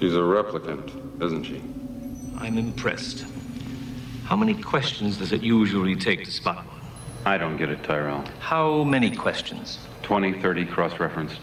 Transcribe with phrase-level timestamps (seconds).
[0.00, 1.60] She's a replicant, isn't she?
[2.38, 3.26] I'm impressed.
[4.24, 6.80] How many questions does it usually take to spot one?
[7.26, 8.24] I don't get it, Tyrell.
[8.38, 9.78] How many questions?
[10.00, 11.40] 20, 30 cross referenced.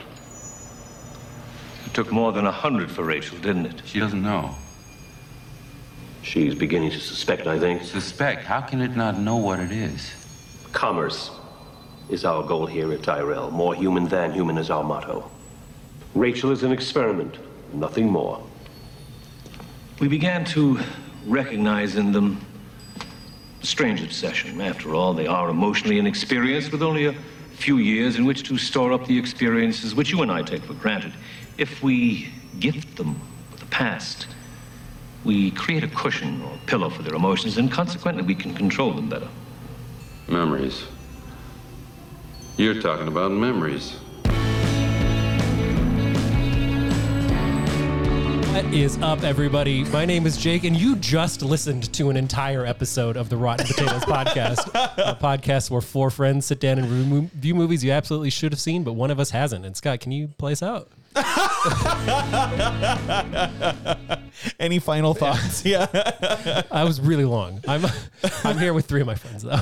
[1.85, 3.83] It took more than a hundred for Rachael, didn't it?
[3.85, 4.55] She doesn't know.
[6.23, 7.83] She's beginning to suspect, I think.
[7.83, 8.43] Suspect?
[8.43, 10.65] How can it not know what it is?
[10.73, 11.29] Commerce
[12.09, 13.51] is our goal here at Tyrell.
[13.51, 15.29] More human than human is our motto.
[16.15, 17.37] Rachael is an experiment,
[17.71, 18.46] nothing more.
[19.99, 20.79] We began to
[21.25, 22.39] recognize in them
[23.61, 24.61] a strange obsession.
[24.61, 27.15] After all, they are emotionally inexperienced with only a
[27.55, 30.75] few years in which to store up the experiences which you and I take for
[30.75, 31.13] granted.
[31.57, 33.19] If we gift them
[33.51, 34.27] with the past,
[35.23, 39.09] we create a cushion or pillow for their emotions, and consequently, we can control them
[39.09, 39.27] better.
[40.27, 40.85] Memories.
[42.55, 43.97] You're talking about memories.
[48.57, 49.83] What is up, everybody?
[49.83, 53.67] My name is Jake, and you just listened to an entire episode of the Rotten
[53.67, 58.51] Potatoes podcast, a podcast where four friends sit down and review movies you absolutely should
[58.51, 59.63] have seen, but one of us hasn't.
[59.63, 60.89] And Scott, can you play us out?
[64.59, 65.63] Any final thoughts?
[65.63, 66.63] Yeah.
[66.71, 67.61] I was really long.
[67.67, 67.85] I'm
[68.43, 69.61] I'm here with three of my friends though.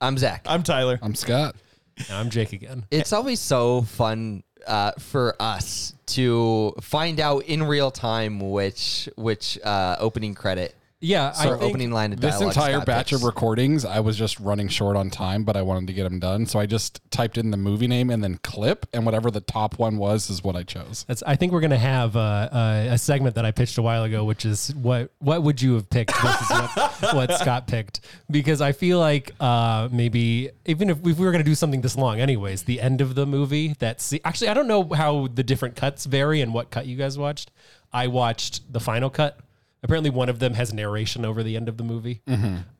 [0.00, 0.42] I'm Zach.
[0.46, 1.00] I'm Tyler.
[1.02, 1.56] I'm Scott.
[1.96, 2.86] And I'm Jake again.
[2.92, 9.58] It's always so fun uh, for us to find out in real time which which
[9.62, 10.74] uh, opening credit.
[11.02, 12.54] Yeah, So I think opening line of This dialogue.
[12.56, 13.22] entire Scott batch picks.
[13.22, 16.18] of recordings, I was just running short on time, but I wanted to get them
[16.18, 16.44] done.
[16.44, 19.78] So I just typed in the movie name and then clip, and whatever the top
[19.78, 21.06] one was is what I chose.
[21.08, 21.22] that's.
[21.22, 24.24] I think we're gonna have uh, uh, a segment that I pitched a while ago,
[24.24, 28.00] which is what what would you have picked versus what, what Scott picked?
[28.30, 31.96] Because I feel like uh, maybe even if, if we were gonna do something this
[31.96, 33.74] long, anyways, the end of the movie.
[33.78, 37.16] That's actually I don't know how the different cuts vary and what cut you guys
[37.16, 37.50] watched.
[37.92, 39.38] I watched the final cut.
[39.82, 42.20] Apparently, one of them has narration over the end of the movie.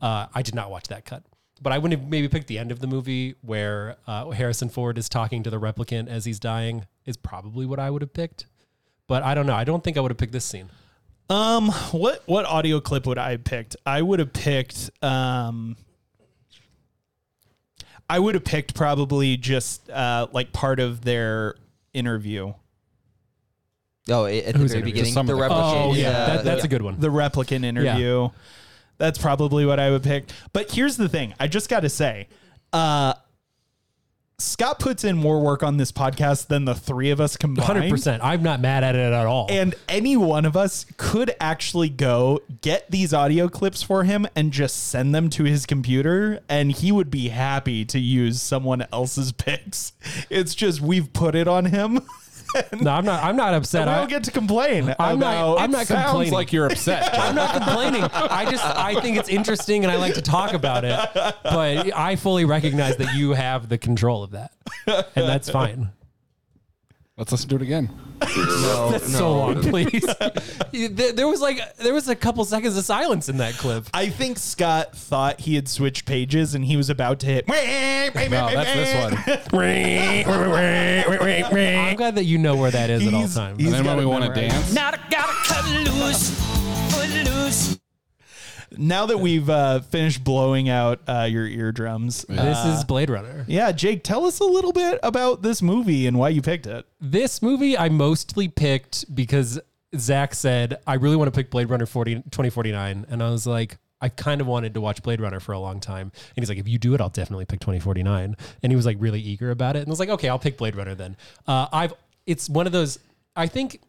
[0.01, 1.23] Uh, I did not watch that cut.
[1.62, 4.97] But I would have maybe picked the end of the movie where uh, Harrison Ford
[4.97, 8.47] is talking to the replicant as he's dying is probably what I would have picked.
[9.06, 9.55] But I don't know.
[9.55, 10.71] I don't think I would have picked this scene.
[11.28, 13.77] Um, what what audio clip would I have picked?
[13.87, 15.77] I would have picked um
[18.09, 21.55] I would have picked probably just uh like part of their
[21.93, 22.53] interview.
[24.09, 24.83] Oh, at the Who's very interview?
[24.84, 25.84] beginning, Just some the of the replicant.
[25.91, 26.09] Oh, yeah.
[26.09, 26.65] uh, That, that's yeah.
[26.65, 26.99] a good one.
[26.99, 28.28] The replicant interview.
[28.99, 30.25] That's probably what I would pick.
[30.53, 31.34] But here's the thing.
[31.41, 32.28] I just got to say,
[32.72, 33.15] uh
[34.38, 37.93] Scott puts in more work on this podcast than the three of us combined.
[37.93, 38.21] 100%.
[38.22, 39.47] I'm not mad at it at all.
[39.50, 44.50] And any one of us could actually go get these audio clips for him and
[44.50, 49.31] just send them to his computer, and he would be happy to use someone else's
[49.37, 49.93] picks.
[50.31, 52.00] It's just we've put it on him.
[52.81, 53.22] no, I'm not.
[53.25, 53.88] I'm not upset.
[53.88, 54.94] I, don't get to complain.
[54.99, 56.33] I'm not- I'm not Sounds complaining.
[56.34, 57.09] like you're upset.
[57.19, 58.03] I'm not complaining.
[58.03, 60.99] I just I think it's interesting and I like to talk about it.
[61.43, 64.53] But I fully recognize that you have the control of that,
[64.87, 65.91] and that's fine.
[67.20, 67.91] Let's listen to it again.
[68.20, 70.03] That's so long, please.
[70.72, 73.84] there, there was like there was a couple seconds of silence in that clip.
[73.92, 77.47] I think Scott thought he had switched pages and he was about to hit.
[78.31, 79.19] No, that's this one.
[80.41, 83.58] I'm glad that you know where that is at all He's- times.
[83.58, 84.54] he's And then got when we it want to memorized.
[84.54, 86.31] dance, Now I gotta cut loose,
[86.94, 87.80] foot loose.
[88.76, 93.44] Now that we've uh, finished blowing out uh, your eardrums, This uh, is Blade Runner.
[93.48, 96.86] yeah, Jake, tell us a little bit about this movie and why you picked it.
[97.00, 99.58] This movie I mostly picked because
[99.97, 103.06] Zach said, I really want to pick Blade Runner 40, 2049.
[103.10, 105.81] And I was like, I kind of wanted to watch Blade Runner for a long
[105.81, 106.12] time.
[106.37, 108.37] And he's like, if you do it, I'll definitely pick 2049.
[108.62, 109.81] And he was like really eager about it.
[109.81, 111.16] And I was like, okay, I'll pick Blade Runner then.
[111.47, 111.92] Uh, I've,
[112.25, 112.98] it's one of those,
[113.37, 113.81] I think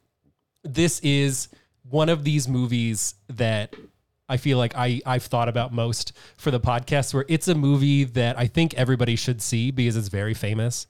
[0.64, 1.50] this is
[1.90, 3.74] one of these movies that
[4.32, 8.06] I feel like I, I've thought about most for the podcast where it's a movie
[8.06, 10.88] that I think everybody should see because it's very famous,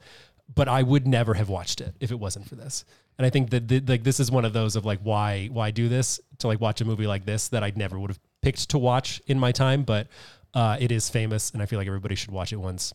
[0.54, 2.86] but I would never have watched it if it wasn't for this.
[3.18, 5.72] And I think that the, like this is one of those of like why why
[5.72, 8.70] do this to like watch a movie like this that I never would have picked
[8.70, 10.08] to watch in my time, but
[10.54, 12.94] uh, it is famous and I feel like everybody should watch it once.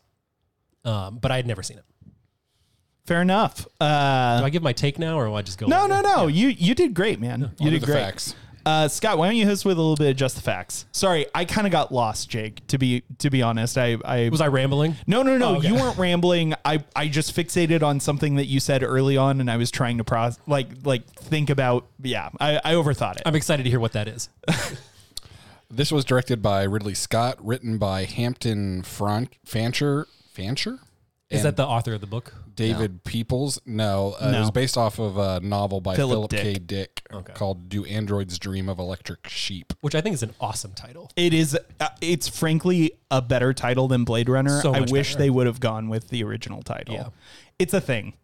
[0.84, 1.84] Um, but I had never seen it.
[3.06, 3.66] Fair enough.
[3.80, 5.66] Uh, Do I give my take now or do I just go?
[5.66, 6.02] no, with no, it?
[6.02, 6.26] no.
[6.26, 7.52] You you did great, man.
[7.60, 8.02] You did great.
[8.02, 8.34] facts.
[8.66, 10.86] Uh, Scott, why don't you host with a little bit of just the facts?
[10.90, 12.66] Sorry, I kind of got lost, Jake.
[12.66, 14.96] To be to be honest, I I Was I rambling?
[15.06, 15.50] no no no.
[15.50, 15.68] Oh, okay.
[15.68, 16.52] You weren't rambling.
[16.64, 19.98] I I just fixated on something that you said early on, and I was trying
[19.98, 21.86] to process like like think about.
[22.02, 23.22] Yeah, I I overthought it.
[23.24, 24.28] I'm excited to hear what that is.
[25.70, 30.08] this was directed by Ridley Scott, written by Hampton Fran- Fancher.
[30.32, 30.80] Fancher?
[31.30, 32.34] Is And that the author of the book?
[32.56, 33.60] David Peoples.
[33.64, 34.40] No, uh, it No.
[34.40, 36.42] was based off of a novel by Philip Philip, Dick.
[36.42, 36.54] K.
[36.54, 37.02] Dick
[37.34, 41.10] called "Do Androids Dream of Electric Sheep?" which I think is an awesome title.
[41.16, 41.56] It is.
[41.78, 44.60] Uh, it's frankly a better title than Blade Runner.
[44.60, 45.18] So I much wish better.
[45.24, 46.94] they would have gone with the original title.
[46.94, 47.08] Yeah.
[47.58, 48.14] It's a thing.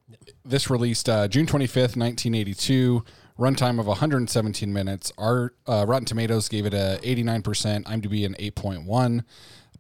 [0.44, 3.04] This released uh, June twenty fifth, nineteen eighty two.
[3.38, 5.10] Runtime of 117 minutes.
[5.16, 7.84] Our uh, Rotten Tomatoes gave it a 89%.
[7.84, 9.24] IMDb an 8.1.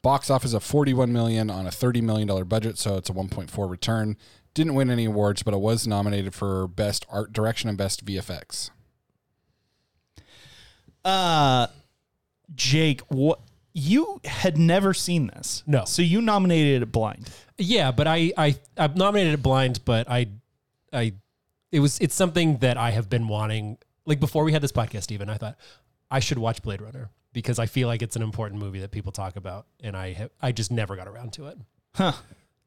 [0.00, 3.70] Box office of 41 million on a 30 million dollar budget, so it's a 1.4
[3.70, 4.16] return.
[4.54, 8.70] Didn't win any awards, but it was nominated for best art direction and best VFX.
[11.04, 11.68] Uh,
[12.54, 13.40] Jake, what
[13.72, 15.62] you had never seen this?
[15.66, 15.84] No.
[15.84, 17.30] So you nominated it blind.
[17.58, 20.28] Yeah, but I I I've nominated it blind, but I
[20.92, 21.14] I
[21.70, 23.78] it was it's something that I have been wanting.
[24.04, 25.56] Like before we had this podcast, even I thought
[26.10, 29.12] I should watch Blade Runner because I feel like it's an important movie that people
[29.12, 31.58] talk about, and I have I just never got around to it.
[31.94, 32.12] Huh.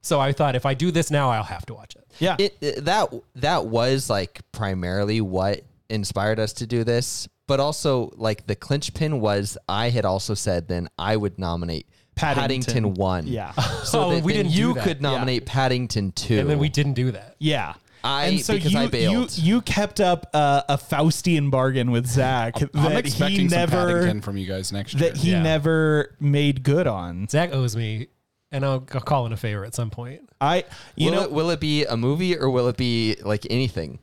[0.06, 2.06] So I thought if I do this now, I'll have to watch it.
[2.19, 2.36] Yeah.
[2.40, 8.10] it, it- that that was like primarily what inspired us to do this but also
[8.16, 11.86] like the clinch pin was i had also said then i would nominate
[12.16, 12.74] Paddington.
[12.74, 13.52] paddington, 1 Yeah.
[13.84, 14.84] so Oh, that we then didn't do you that.
[14.84, 17.36] could nominate paddington 2 And then we didn't do that.
[17.40, 17.74] Yeah.
[18.04, 19.38] I- and so because you, I bailed.
[19.38, 23.60] You, you kept up uh, a Faustian bargain with Zach I'm that expecting he some
[23.60, 25.10] never Paddington from you guys next year.
[25.10, 25.42] that he Yeah.
[25.42, 27.28] never made good on.
[27.28, 28.07] Zach owes me,
[28.56, 30.22] and I'll, I'll call in a favor at some point.
[30.42, 30.63] I
[30.96, 34.00] you will, know it, will it be a movie or will it be like anything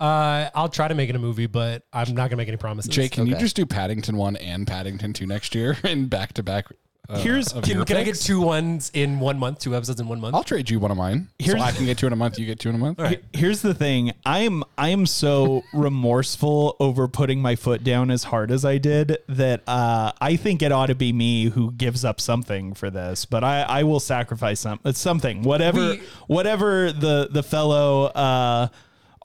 [0.00, 2.90] Uh, I'll try to make it a movie, but I'm not gonna make any promises.
[2.94, 3.40] Jake, can you Okay.
[3.42, 6.66] just do Paddington 1 and Paddington 2 next year and back to back?
[7.08, 8.24] Uh, Here's- of can, your can I get picks?
[8.24, 9.58] two ones in one month?
[9.58, 10.34] Two episodes in one month?
[10.34, 11.28] I'll trade you one of mine.
[11.38, 12.98] Here's- so I can get two in a month, you get two in a month.
[12.98, 13.22] All right.
[13.32, 14.12] Here's the thing.
[14.24, 19.18] I'm I am so remorseful over putting my foot down as hard as I did
[19.28, 23.24] that uh, I think it ought to be me who gives up something for this.
[23.24, 25.42] But I, I will sacrifice some it's something.
[25.42, 28.68] Whatever We- whatever the the fellow uh,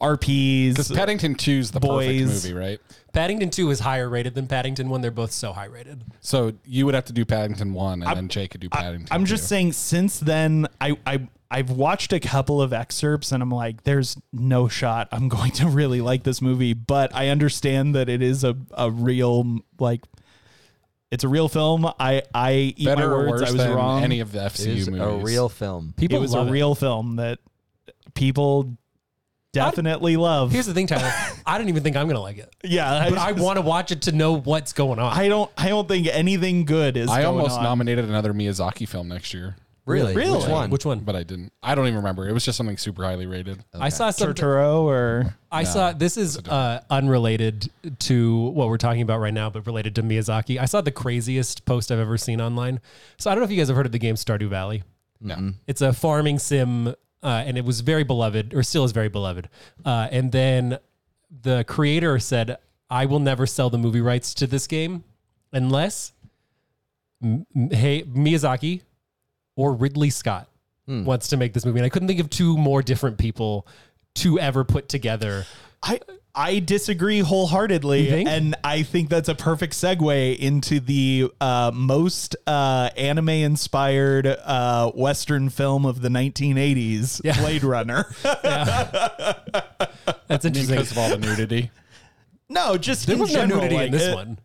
[0.01, 2.21] RPs Because Paddington 2 is the Boys.
[2.21, 2.79] perfect movie, right?
[3.13, 5.01] Paddington 2 is higher rated than Paddington 1.
[5.01, 6.03] They're both so high rated.
[6.19, 9.25] So you would have to do Paddington 1 and then Jake could do Paddington I'm
[9.25, 13.83] just saying since then I I I've watched a couple of excerpts and I'm like
[13.83, 18.21] there's no shot I'm going to really like this movie but I understand that it
[18.21, 20.01] is a a real like
[21.11, 23.73] it's a real film I I eat Better my or words worse I was than
[23.75, 25.01] wrong any of the it FCU is movies.
[25.01, 27.39] a real film People it was a love real film that
[28.13, 28.77] people
[29.53, 31.11] definitely love Here's the thing, Tyler.
[31.45, 34.03] I don't even think I'm gonna like it, yeah but I want to watch it
[34.03, 35.17] to know what's going on.
[35.17, 37.63] I don't I don't think anything good is I going almost on.
[37.63, 39.55] nominated another Miyazaki film next year,
[39.85, 40.37] really Really?
[40.37, 40.99] which one Which one?
[40.99, 41.51] but I didn't.
[41.63, 42.27] I don't even remember.
[42.27, 43.63] It was just something super highly rated.
[43.73, 44.35] I saw something.
[44.35, 47.69] Turturro or I saw this is uh, unrelated
[47.99, 50.59] to what we're talking about right now, but related to Miyazaki.
[50.59, 52.79] I saw the craziest post I've ever seen online.
[53.17, 54.83] So I don't know if you guys have heard of the game Stardew Valley.
[55.21, 55.53] No.
[55.67, 56.93] It's a farming sim,
[57.23, 59.49] uh, and it was very beloved, or still is very beloved.
[59.85, 60.79] Uh, and then
[61.43, 62.57] the creator said,
[62.89, 65.03] "I will never sell the movie rights to this game
[65.51, 66.13] unless
[67.21, 68.81] M- M- hey Miyazaki
[69.55, 70.47] or Ridley Scott
[71.05, 73.67] wants to make this movie." And I couldn't think of two more different people
[74.15, 75.45] to ever put together.
[75.83, 75.99] I
[76.39, 78.29] I disagree wholeheartedly, You think?
[78.29, 85.49] and I think that's a perfect segue into the uh, most uh, anime-inspired uh, Western
[85.49, 87.37] film of the 1980s, Yeah.
[87.41, 88.05] Blade Runner.
[90.27, 90.75] That's interesting.
[90.77, 91.71] Because of all the nudity.
[92.47, 94.39] no, just There in was no general, nudity in this it- one.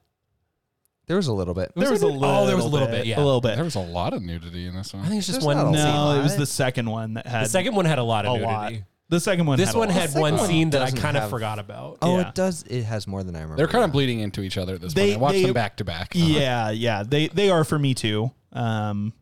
[1.07, 2.25] there was a little bit There was a little.
[2.25, 3.17] Oh, there was a little bit, yeah.
[3.21, 3.55] a little bit.
[3.55, 5.05] There was a lot of nudity in this one.
[5.05, 5.57] I think it's just There's one.
[5.59, 5.87] not a scene.
[5.95, 8.41] No, it was the second one that had The second one had a lot of
[8.41, 8.73] a lot.
[9.11, 9.17] Nudity.
[9.17, 9.59] The second one.
[9.59, 9.95] This had a one lot.
[9.95, 11.99] had second one one scene that I doesn't kind of have- forgot about.
[12.03, 12.29] oh Yeah.
[12.29, 14.75] it does it has more than i remember They're kind of bleeding into each other
[14.75, 15.19] at this They- point.
[15.19, 16.13] I watched they- them back to back.
[16.15, 17.03] yeah, yeah.
[17.07, 18.31] They they are for me too.
[18.53, 19.13] Um,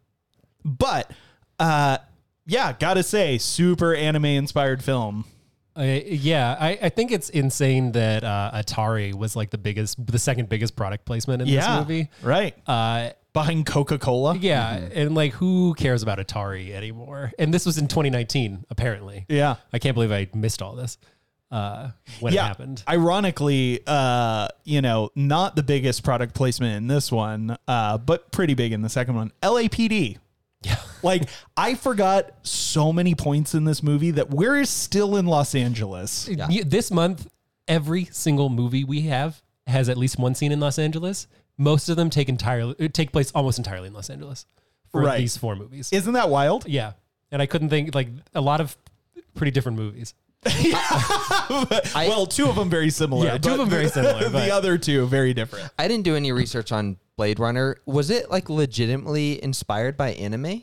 [0.65, 1.11] but
[1.59, 1.99] uh,
[2.47, 5.25] yeah, gotta say, super anime inspired film.
[5.77, 10.19] Uh, yeah, I, I think it's insane that uh, Atari was like the biggest, the
[10.19, 12.11] second biggest product placement in Yeah, this movie.
[12.23, 14.37] right Uh, behind Coca Cola.
[14.37, 17.33] yeah, and like who cares about Atari anymore?
[17.39, 19.25] And this was in 2019, apparently.
[19.29, 19.57] yeah.
[19.73, 20.99] I can't believe I missed all this
[21.51, 22.45] uh, when yeah.
[22.45, 22.83] it happened.
[22.89, 28.55] Ironically, uh, you know, not the biggest product placement in this one, uh, but pretty
[28.55, 29.33] big in the second one.
[29.43, 30.19] LAPD.
[30.63, 30.77] Yeah.
[31.05, 36.29] Like I forgot so many points in this movie that we're still in Los Angeles.
[36.31, 37.27] Y- This month,
[37.67, 41.27] every single movie we have has at least one scene in Los Angeles.
[41.63, 44.47] Most of them take entirely uh, take place almost entirely in Los Angeles
[44.91, 45.19] for Right.
[45.19, 45.93] these four movies.
[45.93, 46.67] Isn't that wild?
[46.69, 46.93] yeah,
[47.31, 48.77] and I couldn't think like a lot of
[49.35, 50.15] pretty different movies.
[51.95, 53.27] well, two of them very similar.
[53.27, 55.71] Yeah, two of but them very similar, the other two very different.
[55.79, 60.63] i didn't do any research on blade runner was it like legitimately inspired by anime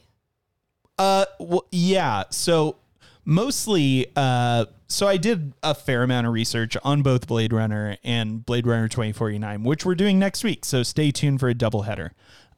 [0.97, 2.23] Uh, well, yeah.
[2.29, 2.75] So
[3.23, 8.45] mostly uh so i did a fair amount of research on both blade runner and
[8.45, 10.65] blade runner 2049 which we're doing next week.
[10.65, 12.13] So stay tuned for a double header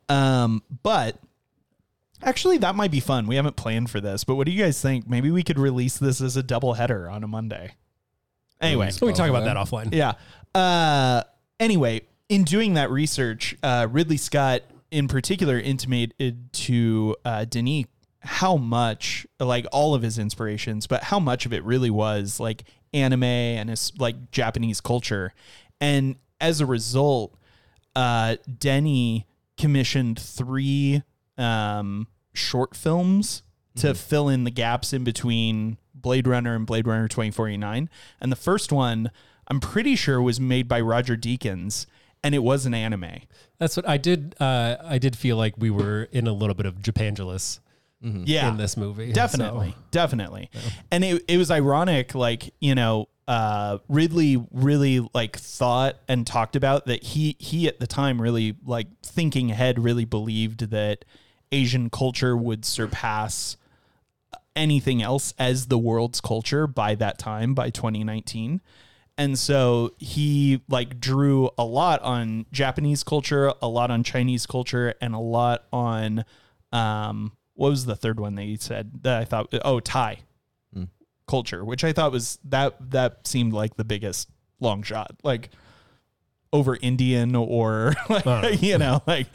[0.10, 1.20] um but
[2.24, 3.28] actually that might be fun.
[3.28, 5.08] We haven't planned for this but what do you guys think?
[5.10, 7.76] Maybe we could release this as a double header on a monday.
[8.62, 8.92] Anyway.
[9.02, 9.90] We can talk about that offline.
[9.94, 10.14] yeah.
[10.54, 11.24] Uh,
[11.60, 14.62] anyway, in doing that research, uh, Ridley Scott
[14.92, 17.86] in particular intimated to uh, Denis
[18.22, 22.64] how much, like all of his inspirations, but how much of it really was like
[22.94, 25.34] anime and his like Japanese culture.
[25.80, 27.36] And as a result,
[27.96, 31.04] uh, Denny commissioned three
[31.38, 33.44] um, short films
[33.76, 37.90] to fill in the gaps in between Blade Runner and Blade Runner 2049.
[38.20, 39.12] And the first one,
[39.48, 41.86] I'm pretty sure, was made by Roger Deakins,
[42.24, 43.22] and it was an anime.
[43.60, 44.36] That's what I did.
[44.40, 47.60] Uh, I did feel like we were in a little bit of Japangelus
[48.02, 48.50] Yeah.
[48.50, 49.12] in this movie.
[49.14, 50.50] Definitely, So- definitely.
[50.92, 56.56] And it, it was ironic, like, you know, uh, Ridley really like thought and talked
[56.56, 61.06] about that he he at the time really like thinking ahead really believed that
[61.52, 63.56] Asian culture would surpass
[64.56, 68.60] anything else as the world's culture by that time by 2019
[69.18, 74.94] and so he like drew a lot on japanese culture a lot on chinese culture
[75.00, 76.26] and a lot on
[76.74, 80.20] um what was the third one that he said that i thought oh thai
[81.28, 84.30] culture which i thought was that that seemed like the biggest
[84.60, 85.50] long shot like
[86.54, 89.28] over Indian or like, you know like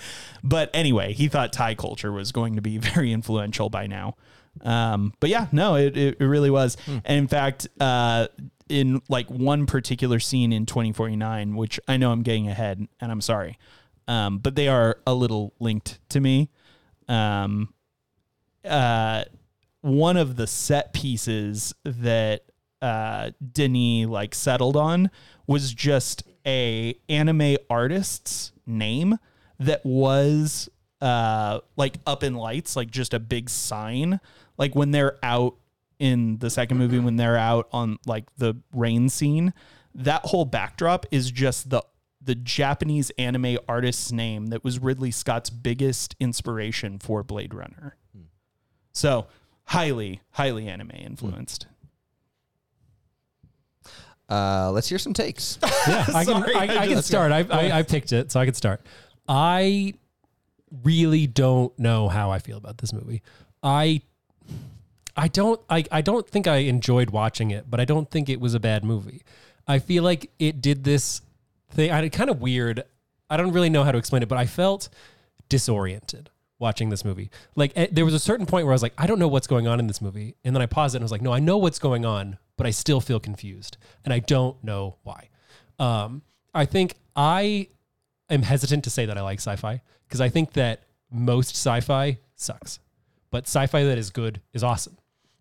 [0.43, 4.17] but anyway he thought Thai culture was going to be very influential by now.
[4.63, 6.77] Um but yeah no it, it, it really was.
[6.87, 8.29] And in fact uh
[8.69, 13.21] in like one particular scene in 2049 which I know I'm getting ahead and I'm
[13.21, 13.59] sorry
[14.09, 16.51] um but they are a little linked to me.
[17.09, 17.73] Um
[18.67, 19.25] uh
[19.81, 22.43] one of the set pieces that
[22.83, 25.11] uh Denis like settled on
[25.47, 29.19] was just a anime artist's name
[29.59, 30.69] that was
[31.01, 34.21] uh like up in lights like just a big sign
[34.59, 35.57] like when they're out
[35.99, 39.53] in the second movie when they're out on like the rain scene
[39.95, 41.83] that whole backdrop is just the
[42.27, 47.97] the Japanese anime artist's name that was Ridley Scott's biggest inspiration for Blade Runner.
[48.97, 49.27] So
[49.65, 51.67] highly, highly anime influenced.
[54.29, 55.59] Uh, let's hear some takes.
[55.89, 56.43] Yeah, I can.
[56.43, 57.31] Sorry, I, I I, can just- start.
[57.31, 58.81] I, I I picked it, so I can start.
[59.29, 59.95] I
[60.83, 63.23] really don't know how I feel about this movie.
[63.63, 64.01] I
[65.17, 68.41] I don't I, I don't think I enjoyed watching it, but I don't think it
[68.41, 69.23] was a bad movie.
[69.69, 71.21] I feel like it did this
[71.71, 71.93] thing.
[71.93, 72.83] I kind of weird.
[73.31, 74.89] I don't really know how to explain it, but I felt
[75.49, 77.31] disoriented watching this movie.
[77.55, 79.47] Like eh, there was a certain point where I was like, I don't know what's
[79.47, 81.33] going on in this movie, and then I paused it and I was like, No,
[81.33, 85.29] I know what's going on, but I still feel confused, and I don't know why.
[85.79, 86.23] Um,
[86.55, 87.69] I think I
[88.31, 92.79] am hesitant to say that I like sci-fi because I think that most sci-fi sucks,
[93.31, 94.97] but sci-fi that is good is awesome.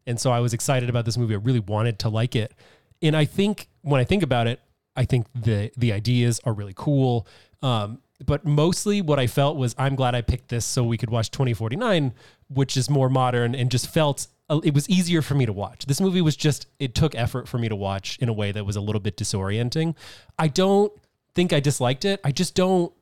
[0.08, 1.34] And so I was excited about this movie.
[1.34, 2.54] I really wanted to like it.
[3.02, 4.60] And I think when I think about it,
[4.96, 7.28] I think the the ideas are really cool.
[7.62, 11.10] Um, but mostly what I felt was I'm glad I picked this so we could
[11.10, 12.14] watch 2049,
[12.48, 15.86] which is more modern and just felt uh, it was easier for me to watch.
[15.86, 18.66] This movie was just it took effort for me to watch in a way that
[18.66, 19.96] was a little bit disorienting.
[20.38, 20.94] I don't
[21.34, 22.22] think I disliked it.
[22.24, 22.94] I just don't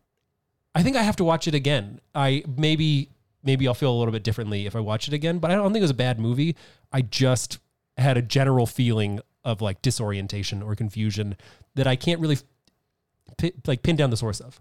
[0.75, 1.99] I think I have to watch it again.
[2.15, 3.09] I maybe
[3.43, 5.71] maybe I'll feel a little bit differently if I watch it again, but I don't
[5.73, 6.55] think it was a bad movie.
[6.91, 7.59] I just
[7.97, 11.35] had a general feeling of like disorientation or confusion
[11.75, 12.37] that I can't really
[13.37, 14.59] pi- like pin down the source of.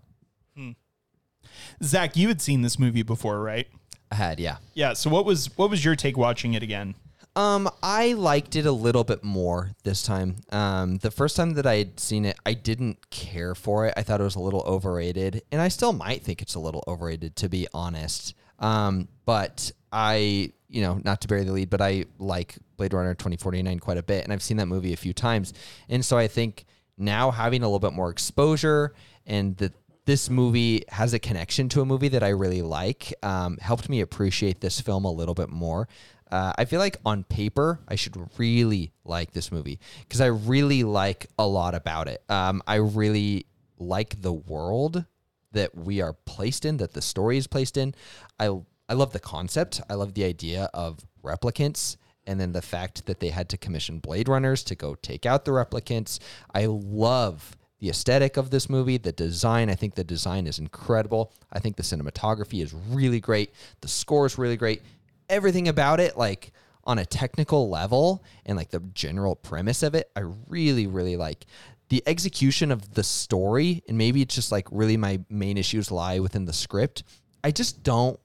[1.83, 3.67] Zach, you had seen this movie before, right?
[4.11, 4.57] I had, yeah.
[4.75, 4.93] Yeah.
[4.93, 6.95] So what was what was your take watching it again?
[7.35, 10.37] Um, I liked it a little bit more this time.
[10.51, 13.95] Um, the first time that I had seen it, I didn't care for it.
[13.97, 16.85] I thought it was a little overrated, and I still might think it's a little
[16.87, 18.35] overrated, to be honest.
[18.59, 23.15] Um, but I, you know, not to bury the lead, but I like Blade Runner
[23.15, 25.55] 2049 quite a bit, and I've seen that movie a few times,
[25.89, 26.67] and so I think
[26.99, 28.93] now having a little bit more exposure
[29.27, 29.73] and that
[30.05, 34.01] this movie has a connection to a movie that I really like um, helped me
[34.01, 35.89] appreciate this film a little bit more.
[36.31, 40.83] Uh, I feel like on paper, I should really like this movie because I really
[40.83, 42.23] like a lot about it.
[42.29, 43.47] Um, I really
[43.79, 45.05] like the world
[45.53, 47.95] that we are placed in, that the story is placed in.
[48.41, 49.81] I I love the concept.
[49.89, 53.99] I love the idea of replicants, and then the fact that they had to commission
[53.99, 56.19] Blade Runners to go take out the replicants.
[56.55, 59.69] I love the aesthetic of this movie, the design.
[59.69, 61.33] I think the design is incredible.
[61.53, 63.53] I think the cinematography is really great.
[63.81, 64.83] The score is really great.
[65.29, 66.53] Everything about it, like
[66.85, 71.45] on a technical level and like the general premise of it, I really, really like
[71.89, 73.83] the execution of the story.
[73.89, 77.03] And maybe it's just like really my main issues lie within the script.
[77.43, 78.21] I just don't,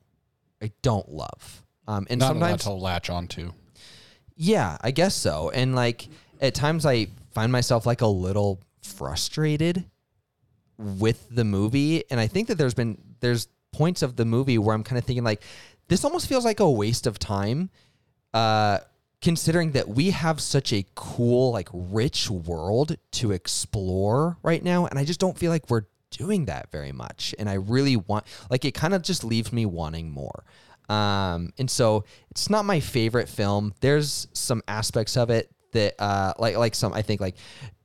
[0.61, 1.63] I don't love.
[1.87, 3.53] Um, and Not sometimes to latch onto.
[4.35, 5.49] yeah, I guess so.
[5.49, 6.09] And like
[6.39, 8.61] at times I find myself like a little
[8.93, 9.85] frustrated
[10.77, 14.75] with the movie and I think that there's been there's points of the movie where
[14.75, 15.41] I'm kind of thinking like
[15.87, 17.69] this almost feels like a waste of time
[18.33, 18.79] uh
[19.21, 24.99] considering that we have such a cool like rich world to explore right now and
[24.99, 28.65] I just don't feel like we're doing that very much and I really want like
[28.65, 30.43] it kind of just leaves me wanting more.
[30.89, 33.73] Um, and so it's not my favorite film.
[33.81, 37.35] There's some aspects of it that uh, like like some I think like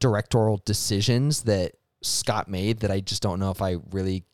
[0.01, 1.73] directorial decisions that
[2.03, 4.25] Scott made that I just don't know if I really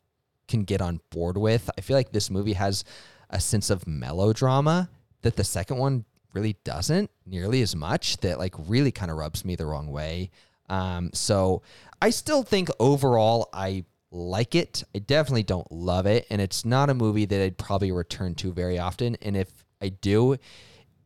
[0.47, 1.69] can get on board with.
[1.77, 2.83] I feel like this movie has
[3.29, 4.89] a sense of melodrama
[5.21, 9.45] that the second one really doesn't nearly as much that like really kind of rubs
[9.45, 10.31] me the wrong way.
[10.69, 11.61] Um, so
[12.01, 14.83] I still think overall I like it.
[14.95, 18.51] I definitely don't love it, and it's not a movie that I'd probably return to
[18.51, 19.15] very often.
[19.21, 19.49] And if
[19.81, 20.37] I do,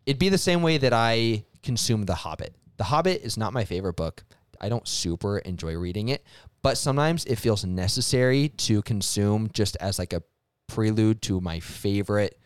[0.05, 2.55] it'd be the same way that I consume The Hobbit.
[2.77, 4.24] The Hobbit is not my favorite book.
[4.60, 6.24] I don't super enjoy reading it,
[6.62, 10.24] but sometimes it feels necessary to consume just as like a
[10.67, 12.39] prelude to my favorite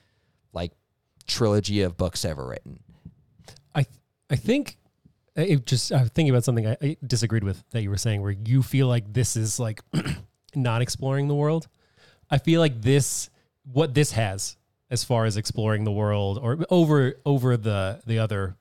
[0.54, 0.72] like
[1.28, 2.80] trilogy of books ever written.
[3.76, 3.86] I
[4.30, 4.78] I think
[5.36, 8.32] it just I'm thinking about something I, I disagreed with that you were saying where
[8.32, 9.82] you feel like this is like
[10.56, 11.68] not exploring the world.
[12.30, 13.30] I feel like this
[13.72, 14.57] what this has
[14.89, 18.56] as far as exploring the world or over over the the other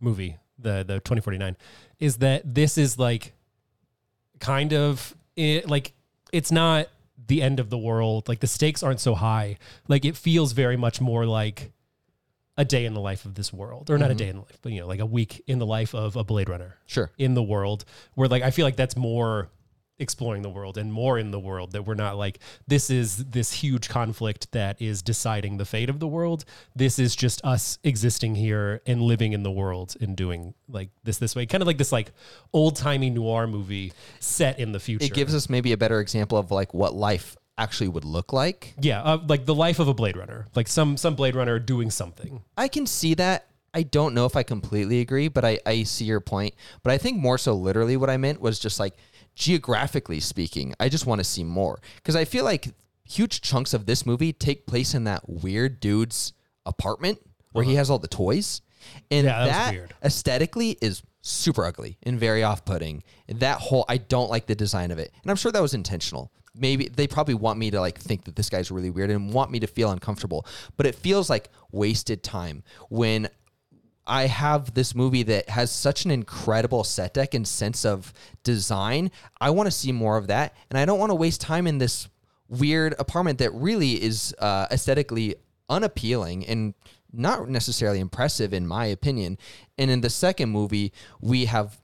[0.00, 1.56] movie, the the 2049
[1.98, 3.32] is that this is like
[4.40, 5.92] kind of it, like
[6.32, 6.88] it's not
[7.26, 8.28] the end of the world.
[8.28, 9.58] Like the stakes aren't so high.
[9.86, 11.72] Like it feels very much more like
[12.56, 14.18] a day in the life of this world, or not a mm-hmm.
[14.18, 16.24] day in the life, but you know, like a week in the life of a
[16.24, 16.76] Blade Runner.
[16.86, 17.10] Sure.
[17.16, 19.48] In the world, where like I feel like that's more
[19.98, 23.52] exploring the world and more in the world that we're not like this is this
[23.52, 26.44] huge conflict that is deciding the fate of the world
[26.76, 31.18] this is just us existing here and living in the world and doing like this
[31.18, 32.12] this way kind of like this like
[32.52, 36.50] old-timey noir movie set in the future It gives us maybe a better example of
[36.50, 38.74] like what life actually would look like.
[38.80, 41.90] yeah uh, like the life of a blade runner like some some blade runner doing
[41.90, 43.46] something I can see that.
[43.74, 46.54] I don't know if I completely agree, but I, I see your point.
[46.82, 48.94] But I think more so literally what I meant was just like
[49.38, 51.78] geographically speaking, I just want to see more.
[51.96, 52.68] Because I feel like
[53.04, 56.32] huge chunks of this movie take place in that weird dude's
[56.66, 57.18] apartment
[57.52, 58.60] where he has all the toys.
[59.10, 59.38] And Uh-huh.
[59.38, 59.94] Yeah, that that weird.
[60.02, 63.02] aesthetically is super ugly and very off putting.
[63.28, 65.12] That whole, I don't like the design of it.
[65.22, 66.32] And I'm sure that was intentional.
[66.54, 69.50] Maybe they probably want me to like think that this guy's really weird and want
[69.50, 70.46] me to feel uncomfortable.
[70.76, 73.28] But it feels like wasted time when
[74.08, 79.10] I have this movie that has such an incredible set deck and sense of design.
[79.40, 81.78] I want to see more of that, and I don't want to waste time in
[81.78, 82.08] this
[82.48, 85.36] weird apartment that really is uh, aesthetically
[85.68, 86.74] unappealing and
[87.12, 89.38] not necessarily impressive, in my opinion.
[89.76, 91.78] And in the second movie, we have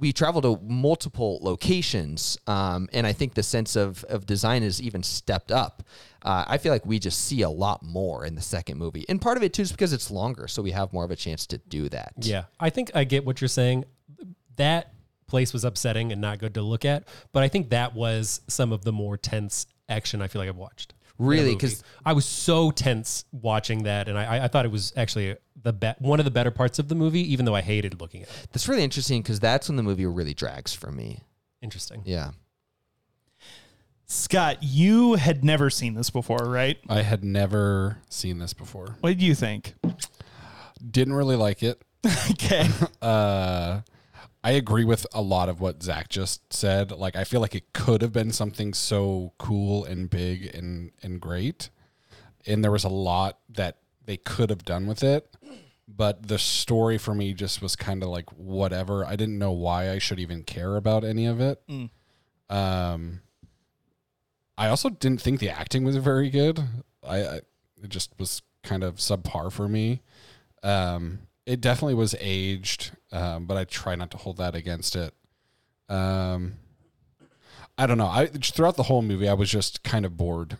[0.00, 4.80] we travel to multiple locations, um, and I think the sense of of design is
[4.80, 5.82] even stepped up.
[6.22, 9.20] Uh, I feel like we just see a lot more in the second movie, and
[9.20, 11.46] part of it too is because it's longer, so we have more of a chance
[11.46, 12.12] to do that.
[12.18, 13.84] Yeah, I think I get what you're saying.
[14.56, 14.92] That
[15.26, 18.72] place was upsetting and not good to look at, but I think that was some
[18.72, 20.94] of the more tense action I feel like I've watched.
[21.18, 21.54] Really?
[21.54, 25.72] because I was so tense watching that, and I, I thought it was actually the
[25.74, 28.28] be- one of the better parts of the movie, even though I hated looking at
[28.28, 28.48] it.
[28.52, 31.20] That's really interesting because that's when the movie really drags for me.
[31.60, 32.02] Interesting.
[32.06, 32.30] Yeah.
[34.12, 36.78] Scott, you had never seen this before, right?
[36.88, 38.96] I had never seen this before.
[38.98, 39.74] What did you think?
[40.84, 41.80] Didn't really like it.
[42.32, 42.68] Okay.
[43.02, 43.82] Uh,
[44.42, 46.90] I agree with a lot of what Zach just said.
[46.90, 51.20] Like, I feel like it could have been something so cool and big and and
[51.20, 51.70] great,
[52.46, 55.34] and there was a lot that they could have done with it.
[55.88, 59.04] But the story for me just was kind of like whatever.
[59.04, 61.62] I didn't know why I should even care about any of it.
[62.50, 63.20] Um,
[64.60, 66.60] I also didn't think the acting was very good.
[67.02, 67.34] I, I
[67.82, 70.02] it just was kind of subpar for me.
[70.62, 75.14] Um, it definitely was aged, um, but I try not to hold that against it.
[75.88, 76.56] Um,
[77.78, 78.06] I don't know.
[78.06, 80.58] I throughout the whole movie, I was just kind of bored.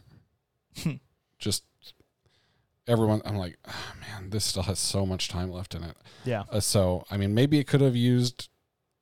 [1.39, 1.65] just
[2.89, 5.97] everyone, I'm like, "Ah, man, this still has so much time left in it.
[6.25, 6.45] Yeah.
[6.51, 8.49] Uh, so, I mean, maybe it could have used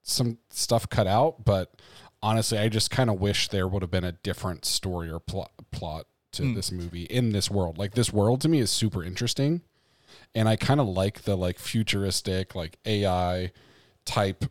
[0.03, 1.81] some stuff cut out, but
[2.23, 5.51] honestly, I just kind of wish there would have been a different story or plot
[5.71, 6.55] plot to Mm.
[6.55, 7.79] this movie in this world.
[7.79, 9.63] Like this world to me is super interesting.
[10.35, 13.51] and I kind of like the like futuristic like AI
[14.05, 14.45] type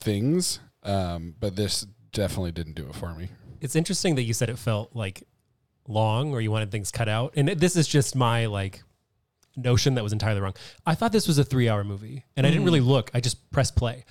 [0.00, 0.60] things.
[0.82, 3.28] Um, but this definitely didn't do it for me.
[3.60, 5.22] It's interesting that you said it felt like
[5.88, 7.32] long or you wanted things cut out.
[7.36, 8.82] And this is just my like
[9.56, 10.54] notion that was entirely wrong.
[10.84, 13.10] I thought this was a three hour movie and I didn't really look.
[13.14, 14.04] I just pressed play.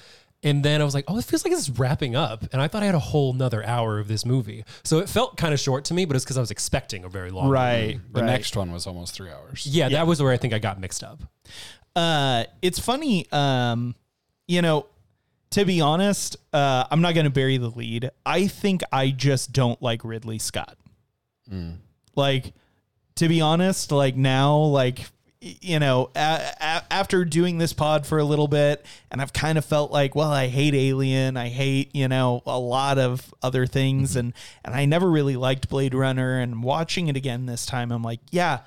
[0.44, 2.46] And then I was like, oh, it feels like it's wrapping up.
[2.52, 4.66] And I thought I had a whole nother hour of this movie.
[4.84, 7.10] So it felt kind of short to me, but it's because I was expecting a
[7.10, 7.54] very long movie.
[7.54, 8.00] Right.
[8.12, 8.28] The right.
[8.28, 9.66] next one was almost three hours.
[9.66, 11.24] Yeah, that was where I think I got mixed up.
[11.96, 13.26] Uh, it's funny.
[13.32, 13.96] Um,
[14.48, 14.88] you know,
[15.52, 18.10] to be honest, uh, I'm not going to bury the lead.
[18.26, 20.78] I think I just don't like Ridley Scott.
[22.16, 22.54] Like,
[23.16, 25.06] to be honest, like now, like y-
[25.44, 29.58] you know, a- a- after doing this pod for a little bit, and I've kind
[29.58, 33.66] of felt like, well, I hate Alien, I hate you know a lot of other
[33.66, 34.20] things, mm-hmm.
[34.20, 38.04] and and I never really liked Blade Runner, and watching it again this time, I'm
[38.04, 38.60] like, yeah,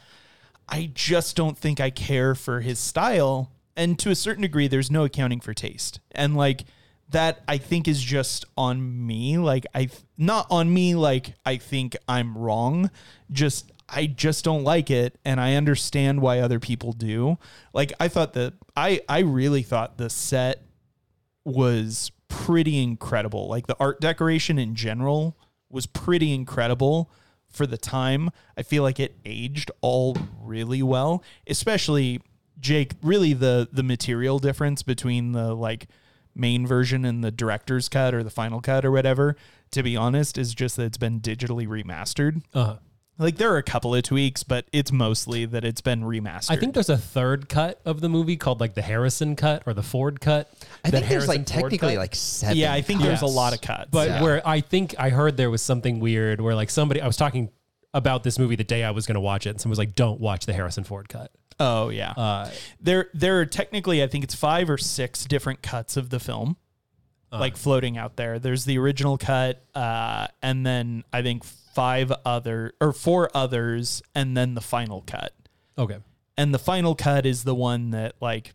[0.68, 3.50] I just don't think I care for his style.
[3.76, 6.00] And to a certain degree, there's no accounting for taste.
[6.12, 6.64] And like
[7.10, 9.38] that, I think is just on me.
[9.38, 12.90] Like, I, not on me, like I think I'm wrong.
[13.30, 15.18] Just, I just don't like it.
[15.24, 17.38] And I understand why other people do.
[17.72, 20.62] Like, I thought that, I, I really thought the set
[21.44, 23.48] was pretty incredible.
[23.48, 25.36] Like the art decoration in general
[25.70, 27.10] was pretty incredible
[27.48, 28.30] for the time.
[28.56, 32.20] I feel like it aged all really well, especially
[32.58, 35.88] Jake, really the the material difference between the like
[36.34, 39.36] main version and the director's cut or the final cut or whatever,
[39.70, 42.42] to be honest, is just that it's been digitally remastered.
[42.52, 42.76] Uh,
[43.18, 46.50] Like there are a couple of tweaks, but it's mostly that it's been remastered.
[46.50, 49.72] I think there's a third cut of the movie called like the Harrison cut or
[49.72, 50.50] the Ford cut.
[50.84, 51.98] I think there's like Ford technically cut.
[52.00, 52.56] like seven.
[52.58, 53.88] yeah, I think there's a lot of cuts.
[53.90, 54.22] But Yeah.
[54.22, 57.50] where I think I heard there was something weird where like somebody I was talking
[57.94, 59.94] about this movie the day I was going to watch it, and someone was like,
[59.94, 62.10] "Don't watch the Harrison Ford cut." Oh yeah.
[62.10, 62.50] Uh,
[62.80, 66.58] there there are technically I think it's five or six different cuts of the film.
[67.32, 68.38] Like floating out there.
[68.38, 74.36] There's the original cut, uh, and then I think five other or four others, and
[74.36, 75.32] then the final cut.
[75.76, 75.98] okay,
[76.38, 78.54] And the final cut is the one that like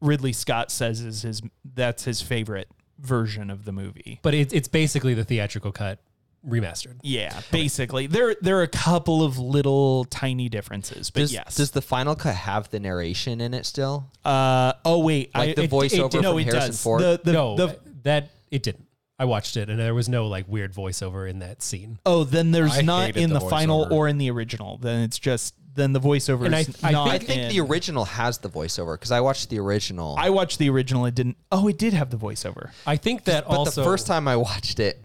[0.00, 1.42] Ridley Scott says is his
[1.74, 4.18] that's his favorite version of the movie.
[4.22, 5.98] but it's it's basically the theatrical cut
[6.46, 6.96] remastered.
[7.02, 8.06] Yeah, basically.
[8.06, 11.56] There there are a couple of little tiny differences, but Does, yes.
[11.56, 14.10] does the final cut have the narration in it still?
[14.24, 16.82] uh oh wait, Like the it- voiceover it, no, from it Harrison does.
[16.82, 17.00] Ford?
[17.02, 18.84] The, the, no, the, that it didn't.
[19.18, 21.98] I watched it, and there was no like weird voiceover in that scene.
[22.04, 24.76] Oh, then there's I not in the the, final or in the original.
[24.76, 27.60] Then it's just then the voiceover And I- is I not I think in- the
[27.60, 30.16] original has the voiceover because I watched the original.
[30.18, 31.06] I watched the original.
[31.06, 31.38] It didn't.
[31.50, 32.70] Oh, it did have the voiceover.
[32.86, 35.02] I think that but also the first time I watched it,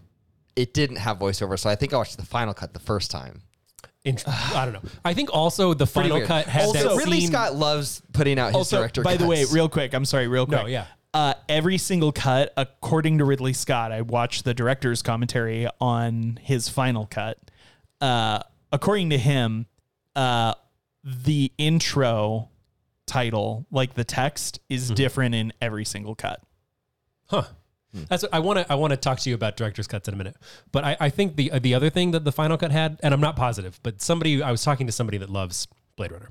[0.56, 3.42] it didn't have voiceover, so I think I watched the final cut the first time.
[4.04, 4.90] int- I don't know.
[5.04, 6.28] I think also the Pretty final weird.
[6.28, 9.02] cut had also, that Ridley scene- Scott loves putting out his Also, director.
[9.02, 9.52] by the way, cuts.
[9.52, 10.62] real quick, I'm sorry, real quick.
[10.62, 10.86] No, yeah.
[11.14, 16.68] Uh, every single cut, according to Ridley Scott, I watched the director's commentary on his
[16.70, 17.38] final cut.
[18.00, 18.40] Uh,
[18.72, 19.66] according to him,
[20.16, 20.54] uh,
[21.04, 22.48] the intro
[23.06, 24.94] title, like the text, is Mm-hmm.
[24.94, 26.40] different in every single cut.
[27.26, 27.44] Huh.
[27.94, 28.08] Mm.
[28.08, 28.72] That's what I want to.
[28.72, 30.36] I want to talk to you about director's cuts in a minute.
[30.72, 33.12] But I, I think the uh, the other thing that the final cut had, and
[33.12, 36.30] I'm not positive, but somebody I was talking to somebody that loves Blade Runner,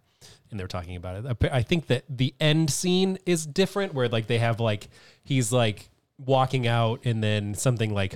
[0.49, 1.37] and they were talking about it.
[1.51, 4.89] I I think that the end scene is different, where like they have like
[5.23, 8.15] he's like walking out, and then something like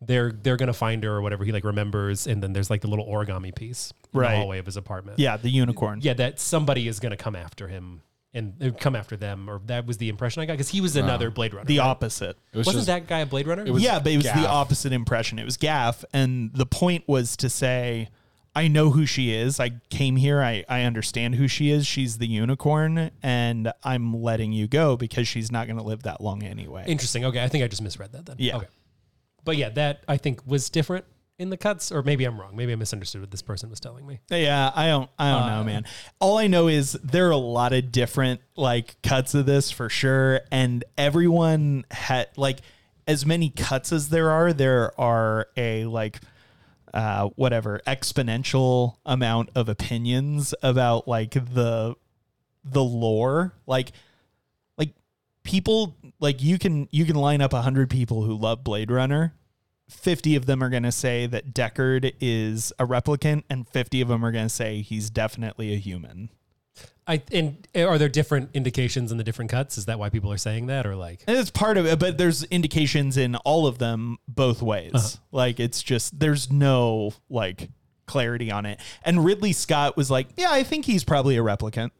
[0.00, 1.44] they're they're gonna find her or whatever.
[1.44, 4.30] He like remembers, and then there's like the little origami piece in Right.
[4.30, 5.18] the hallway of his apartment.
[5.18, 6.00] Yeah, the unicorn.
[6.02, 8.00] yeah, that somebody is gonna come after him.
[8.36, 10.94] And uh, come after them, or that was the impression I got because he was
[10.94, 11.64] another Blade Runner.
[11.64, 11.86] The right?
[11.86, 12.36] opposite.
[12.52, 13.64] It was Wasn't just, that guy a Blade Runner?
[13.64, 14.36] it was yeah, but it was Gaff.
[14.36, 15.38] the opposite impression.
[15.38, 18.10] It was Gaff, and the point was to say,
[18.54, 19.58] I know who she is.
[19.58, 20.42] I came here.
[20.42, 21.86] I, I understand who she is.
[21.86, 26.20] She's the unicorn, and I'm letting you go because she's not going to live that
[26.20, 26.84] long anyway.
[26.86, 27.24] Interesting.
[27.24, 28.36] Okay, I think I just misread that then.
[28.38, 28.58] Yeah.
[28.58, 28.66] Okay.
[29.44, 31.06] But yeah, that I think was different
[31.38, 32.56] in the cuts, or maybe I'm wrong.
[32.56, 34.20] Maybe I misunderstood what this person was telling me.
[34.30, 35.84] Yeah, I don't I don't know, man.
[36.20, 39.88] All I know is there are a lot of different like cuts of this for
[39.88, 42.60] sure and everyone had like
[43.06, 46.20] as many cuts as there are, there are a like
[46.94, 51.94] uh whatever exponential amount of opinions about like the
[52.64, 53.52] the lore.
[53.66, 53.92] Like
[54.78, 54.94] like
[55.42, 59.34] people like you can you can line up 100 people who love Blade Runner
[59.88, 64.08] 50 of them are going to say that Deckard is a replicant, and 50 of
[64.08, 66.30] them are going to say he's definitely a human.
[67.08, 69.78] I and are there different indications in the different cuts?
[69.78, 71.22] Is that why people are saying that, or like?
[71.28, 74.92] And it's part of it, but there's indications in all of them both ways.
[74.92, 75.16] Uh-huh.
[75.30, 77.70] Like it's just, there's no like
[78.06, 78.80] clarity on it.
[79.04, 81.90] And Ridley Scott was like, "Yeah, I think he's probably a replicant."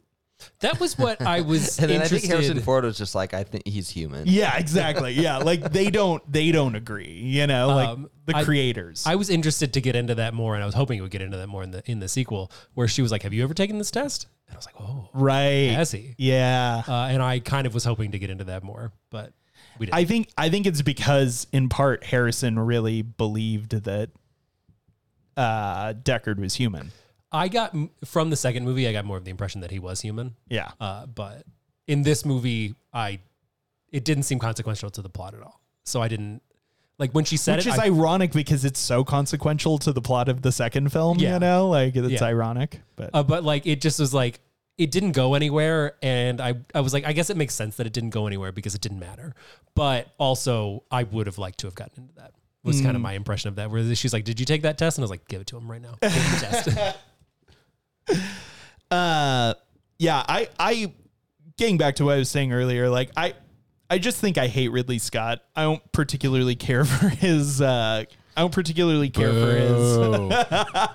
[0.61, 2.21] That was what I was And then I interested.
[2.29, 4.25] think Harrison Ford was just like, I think he's human.
[4.27, 5.13] Yeah, exactly.
[5.13, 9.05] Yeah, like they don't they don't agree, you know, like Um, the I- creators.
[9.07, 11.23] I was interested to get into that more, and I was hoping it would get
[11.23, 13.55] into that more in the in the sequel, where she was like, "Have you ever
[13.55, 15.71] taken this test?" And I was like, "Oh, right.
[15.73, 16.83] has he?" Yeah.
[16.87, 19.33] Uh, and I kind of was hoping to get into that more, but
[19.79, 19.99] we didn't.
[19.99, 24.11] I think I think it's because in part Harrison really believed that
[25.37, 26.93] uh Deckard was human.
[27.37, 30.01] I got from the second movie, I got more of the impression that he was
[30.01, 30.35] human.
[30.49, 30.71] Yeah.
[30.81, 31.45] Uh, but
[31.87, 33.21] in this movie, I
[33.93, 35.61] it didn't seem consequential to the plot at all.
[35.85, 36.43] So I didn't
[36.99, 40.29] like when she said Which is I- ironic because it's so consequential to the plot
[40.29, 41.35] of the second film, Yeah.
[41.35, 41.69] you know?
[41.69, 42.25] Like it's Yeah.
[42.25, 42.81] ironic.
[42.97, 44.41] But uh, but like it just was like
[44.79, 47.87] it didn't go anywhere, and I I was like, I guess it makes sense that
[47.87, 49.35] it didn't go anywhere because it didn't matter.
[49.75, 52.33] But also, I would have liked to have gotten into that.
[52.63, 52.85] Was Mm.
[52.85, 53.71] kind of my impression of that.
[53.71, 55.57] Where she's like, "Did you take that test?" And I was like, "Give it to
[55.57, 56.97] him right now." Give him the test.
[58.91, 59.55] Uh
[59.99, 60.93] yeah i i
[61.57, 63.35] getting back to what i was saying earlier like i
[63.91, 68.05] i just think i hate ridley scott i don't particularly care for his uh
[68.37, 69.99] i don't particularly care for his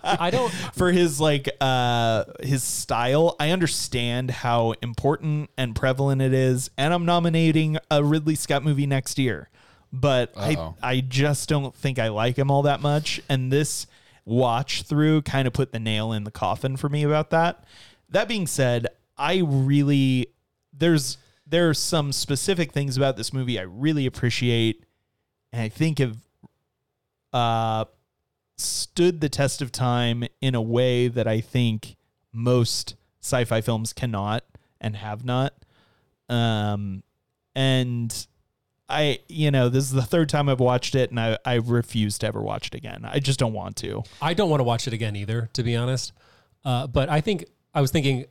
[0.04, 0.50] I don't.
[0.76, 6.94] for his like uh his style i understand how important and prevalent it is and
[6.94, 9.50] i'm nominating a ridley scott movie next year
[9.94, 10.76] but I, Uh-oh.
[10.82, 13.88] I just don't think i like him all that much and this
[14.26, 17.64] watch through kind of put the nail in the coffin for me about that
[18.10, 20.28] that being said i really
[20.72, 24.86] there's there are some specific things about this movie i really appreciate
[25.52, 26.18] and i think have
[27.34, 27.86] uh
[28.62, 31.98] stood the test of time in a way that I think
[32.32, 34.44] most sci-fi films cannot
[34.80, 35.54] and have not.
[36.30, 37.04] Um,
[37.56, 38.28] and
[38.92, 42.18] I, you know, this is the third time I've watched it, and I, I refuse
[42.20, 43.02] to ever watch it again.
[43.04, 44.04] I just don't want to.
[44.22, 46.14] I don't want to watch it again either, to be honest.
[46.64, 48.26] Uh, but I think I was thinking,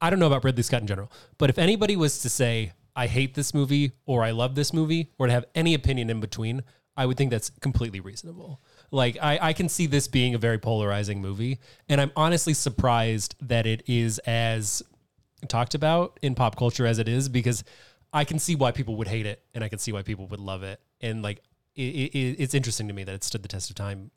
[0.00, 3.06] I don't know about Ridley Scott in general, but if anybody was to say I
[3.06, 6.64] hate this movie or I love this movie or to have any opinion in between,
[6.96, 8.60] I would think that's completely reasonable.
[8.90, 13.36] Like I, I can see this being a very polarizing movie, and I'm honestly surprised
[13.40, 14.82] that it is as
[15.46, 17.62] talked about in pop culture as it is because
[18.12, 20.40] I can see why people would hate it and I can see why people would
[20.40, 21.42] love it, and like
[21.74, 24.10] it, it, it's interesting to me that it stood the test of time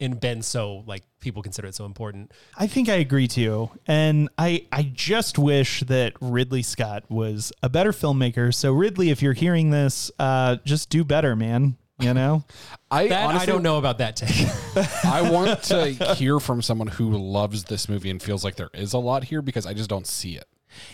[0.00, 2.32] and been so like people consider it so important.
[2.56, 3.70] I think I agree too.
[3.86, 8.54] And I I just wish that Ridley Scott was a better filmmaker.
[8.54, 11.76] So Ridley, if you're hearing this, uh, just do better, man.
[12.00, 12.44] You know?
[12.92, 14.46] I That honestly, I don't know about that take.
[15.04, 18.92] I want to hear from someone who loves this movie and feels like there is
[18.92, 20.46] a lot here because I just don't see it.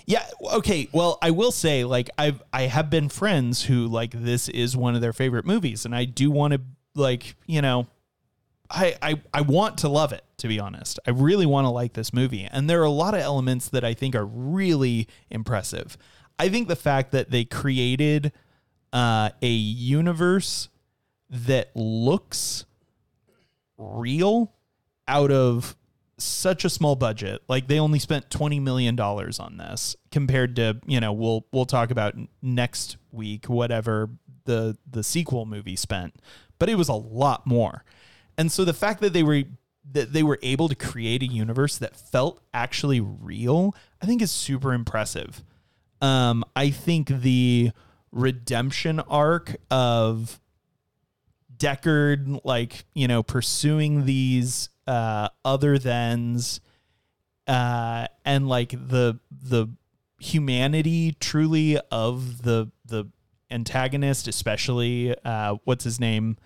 [0.07, 0.25] Yeah.
[0.55, 0.89] Okay.
[0.93, 4.95] Well, I will say, like, I've I have been friends who like this is one
[4.95, 6.61] of their favorite movies, and I do want to
[6.95, 7.87] like you know,
[8.71, 10.25] I I I want to love it.
[10.39, 13.15] To be honest, I really want to like this movie, and there are a lot
[13.15, 15.97] of elements that I think are really impressive.
[16.39, 18.33] I think the fact that they created
[18.93, 20.69] uh, a universe
[21.31, 22.65] that looks
[23.79, 24.53] real
[25.09, 25.77] out of
[26.19, 27.43] such a small budget.
[27.49, 31.67] Like they only spent 20 million dollars on this compared to, you know, we'll we'll
[31.67, 34.11] talk about next week whatever
[34.45, 36.15] the the sequel movie spent.
[36.59, 37.85] But it was a lot more.
[38.39, 39.45] And so the fact that they were
[39.93, 44.31] that they were able to create a universe that felt actually real, I think is
[44.31, 45.43] super impressive.
[46.01, 47.73] Um I think the
[48.13, 50.41] redemption arc of
[51.57, 56.61] Deckard, like, you know, pursuing these uh other thans
[57.47, 59.69] uh and like the the
[60.19, 63.07] humanity truly of the the
[63.51, 66.37] antagonist, especially uh what's his name?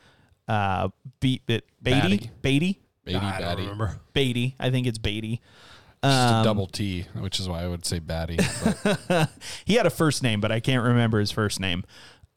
[0.46, 0.88] Uh
[1.20, 2.30] Be- Be- Beatty?
[2.42, 2.80] Beatty?
[3.04, 3.62] Beatty, I don't Batty.
[3.62, 4.00] remember.
[4.12, 4.54] Beatty.
[4.60, 5.40] I think it's Beatty.
[6.04, 8.36] Just Um, a double T, which is why I would say Batty.
[9.08, 9.30] But
[9.64, 11.84] he had a first name, but I can't remember his first name.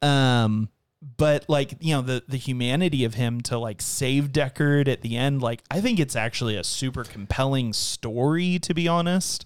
[0.01, 0.69] Um,
[1.01, 5.17] but like you know the the humanity of him to like save Deckard at the
[5.17, 8.59] end, like I think it's actually a super compelling story.
[8.59, 9.45] To be honest,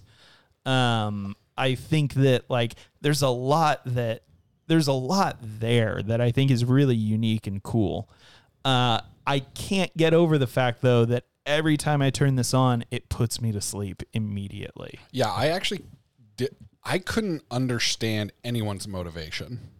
[0.66, 4.22] um, I think that like there's a lot that
[4.66, 8.10] there's a lot there that I think is really unique and cool.
[8.64, 12.84] Uh, I can't get over the fact though that every time I turn this on,
[12.90, 14.98] it puts me to sleep immediately.
[15.12, 15.84] yeah, I actually
[16.36, 16.54] did.
[16.84, 19.70] I couldn't understand anyone's motivation.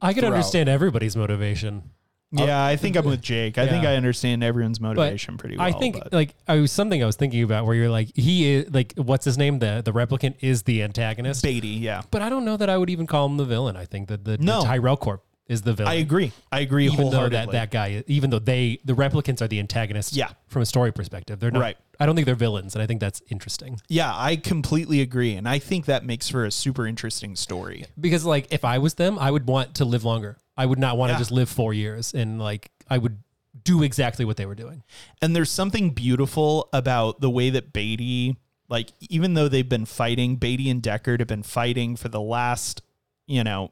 [0.00, 0.34] I can Throughout.
[0.34, 1.82] understand everybody's motivation.
[2.30, 3.56] Yeah, I think I'm with Jake.
[3.56, 3.90] I think Yeah.
[3.92, 5.66] I understand everyone's But motivation pretty well.
[5.66, 8.52] I think but- like I was something I was thinking about where you're like he
[8.52, 11.42] is like what's his name the the replicant is the antagonist.
[11.42, 12.02] Beatty, yeah.
[12.10, 13.76] But I don't know that I would even call him the villain.
[13.76, 14.60] I think that the, No.
[14.60, 15.90] the Tyrell Corp is the villain.
[15.92, 16.32] I agree.
[16.52, 20.12] I agree Even though that, that guy, even though they, the replicants are the antagonists
[20.14, 20.28] Yeah.
[20.46, 21.40] from a story perspective.
[21.40, 21.76] They're not, Right.
[21.98, 22.74] I don't think they're villains.
[22.74, 23.80] And I think that's interesting.
[23.88, 27.86] yeah, I completely agree, and I think that makes for a super interesting story.
[27.98, 30.36] Because like if I was them, I would want to live longer.
[30.56, 31.16] I would not want Yeah.
[31.16, 33.18] to just live four years and like I would
[33.64, 34.82] do exactly what they were doing.
[35.22, 38.36] And there's something beautiful about the way that Beatty,
[38.68, 42.82] like, even though they've been fighting, Beatty and Deckard have been fighting for the last,
[43.26, 43.70] you know,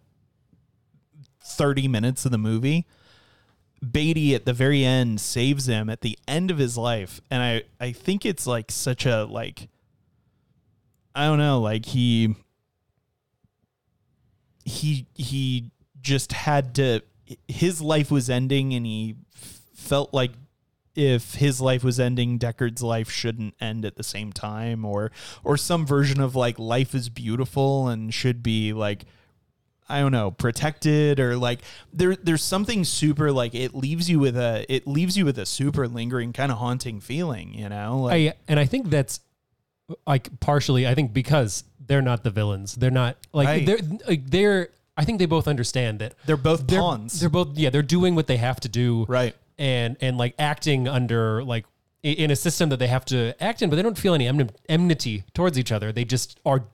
[1.47, 2.87] 30 minutes of the movie.
[3.93, 7.21] Beatty at the very end saves him at the end of his life.
[7.31, 9.69] And I, I think it's like such a, like,
[11.15, 12.35] I don't know, like he,
[14.65, 17.03] he, he just had to,
[17.49, 19.17] his life was ending and he
[19.75, 20.33] felt like
[20.97, 25.13] if his life was ending, Deckard's life shouldn't end at the same time, or
[25.45, 29.05] or some version of like life is beautiful and should be like
[29.89, 31.61] I don't know, protected or like
[31.93, 35.47] there there's something super like it leaves you with a it leaves you with a
[35.47, 38.01] super lingering kind of haunting feeling, you know?
[38.01, 39.21] Like I and I think that's
[40.07, 42.75] like partially I think because they're not the villains.
[42.75, 43.67] They're not like Right.
[43.67, 47.21] they're like they're I think they both understand that they're both they're, pawns.
[47.21, 49.05] They're both yeah, they're doing what they have to do.
[49.09, 49.37] Right.
[49.59, 51.65] And and like acting under like
[52.03, 54.29] in a system that they have to act in, but they don't feel any
[54.69, 55.93] enmity towards each other.
[55.93, 56.65] They just are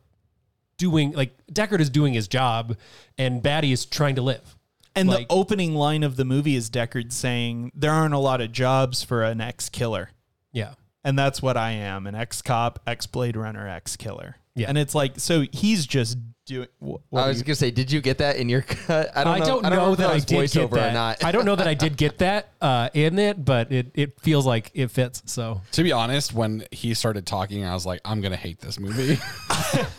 [0.83, 2.77] doing like Deckard is doing his job
[3.17, 4.57] and Batty is trying to live.
[4.97, 8.41] and like- the opening line of the movie is Deckard saying there aren't a lot
[8.41, 10.11] of jobs for an ex killer.
[10.53, 10.75] Yeah.
[11.05, 14.37] And that's what I am an ex cop, ex Blade Runner, ex killer.
[14.55, 14.67] Yeah.
[14.69, 16.69] And it's like, so he's just doing.
[16.81, 19.11] wh- what I was you- gonna say, did you get that in your cut?
[19.17, 19.45] I don't I know.
[19.47, 20.91] don't I know, don't know if that I was did get that.
[20.91, 21.25] or not.
[21.25, 24.47] I don't know that I did get that uh, in it, but it, it feels
[24.47, 25.23] like it fits.
[25.27, 28.79] So To be honest, when he started talking, I was like, I'm gonna hate this
[28.79, 29.19] movie.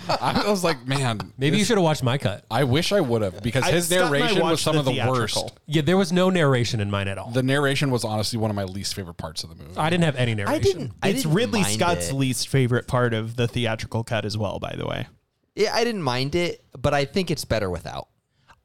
[0.10, 2.46] I was like, man, maybe you should have watched my cut.
[2.52, 4.92] I wish I would have because I- his I narration was some the of the
[4.94, 5.44] theatrical.
[5.44, 5.60] worst.
[5.66, 7.32] Yeah, there was no narration in mine at all.
[7.32, 9.78] The narration was honestly one of my least favorite parts of the movie.
[9.78, 10.56] I didn't have any narration.
[10.56, 10.92] I didn't.
[11.02, 12.14] I it's didn't Ridley mind Scott's it.
[12.16, 15.08] least favorite part of the theatrical cut as well, by the way.
[15.56, 18.08] Yeah, I didn't mind it, but I think it's better without.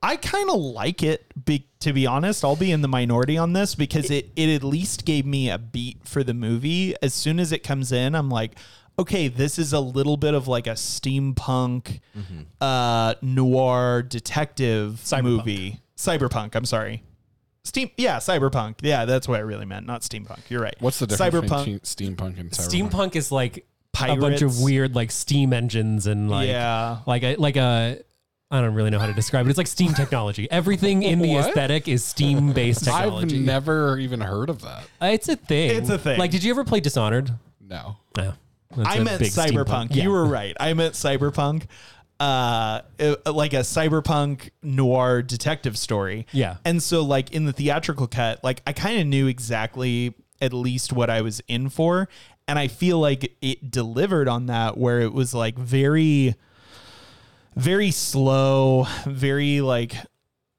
[0.03, 2.45] I kind of like it, be, to be honest.
[2.45, 5.59] I'll be in the minority on this because it, it at least gave me a
[5.59, 6.95] beat for the movie.
[7.03, 8.55] As soon as it comes in, I'm like,
[8.99, 12.01] okay, this is a little bit of like a steampunk
[12.61, 15.23] uh, noir detective Cyberpunk.
[15.25, 15.81] movie.
[15.97, 17.03] Cyberpunk, I'm sorry.
[17.65, 18.77] Steam, yeah, cyberpunk.
[18.81, 20.49] Yeah, that's what I really meant, not steampunk.
[20.49, 20.77] You're right.
[20.81, 21.59] What's the difference Cyberpunk.
[21.59, 22.91] between steampunk and cyberpunk?
[22.91, 26.99] Steampunk is like a bunch of weird like steam engines and like Yeah.
[27.07, 27.99] like a like a
[28.51, 29.51] I don't really know how to describe it.
[29.51, 30.51] It's like steam technology.
[30.51, 31.49] Everything in the What?
[31.49, 33.39] aesthetic is steam based I've technology.
[33.41, 34.85] never even heard of that.
[35.03, 35.77] Uh, it's a thing.
[35.77, 36.19] It's a thing.
[36.19, 37.31] Like, did you ever play Dishonored?
[37.61, 37.97] No.
[38.17, 38.33] No.
[38.75, 39.65] That's I a meant big steampunk.
[39.67, 39.95] cyberpunk.
[39.95, 40.05] Yeah.
[40.05, 40.57] You were right.
[40.59, 41.65] I meant cyberpunk.
[42.21, 46.27] Uh, uh, like a cyberpunk noir detective story.
[46.33, 46.57] Yeah.
[46.65, 50.93] And so, like in the theatrical cut, like I kind of knew exactly at least
[50.93, 52.09] what I was in for,
[52.49, 56.35] and I feel like it delivered on that, where it was like very,
[57.55, 59.95] very slow, very like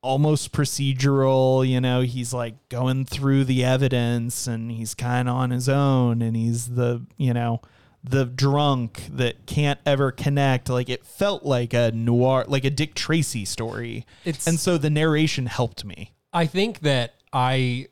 [0.01, 2.01] almost procedural you know?
[2.01, 6.67] He's like going through the evidence and he's kind of on his own and he's
[6.75, 7.61] the you know
[8.01, 10.69] the drunk that can't ever connect.
[10.69, 14.05] Like it felt like a noir like a dick tracy story.
[14.23, 16.13] It's- and so the narration helped me.
[16.31, 17.87] I think that I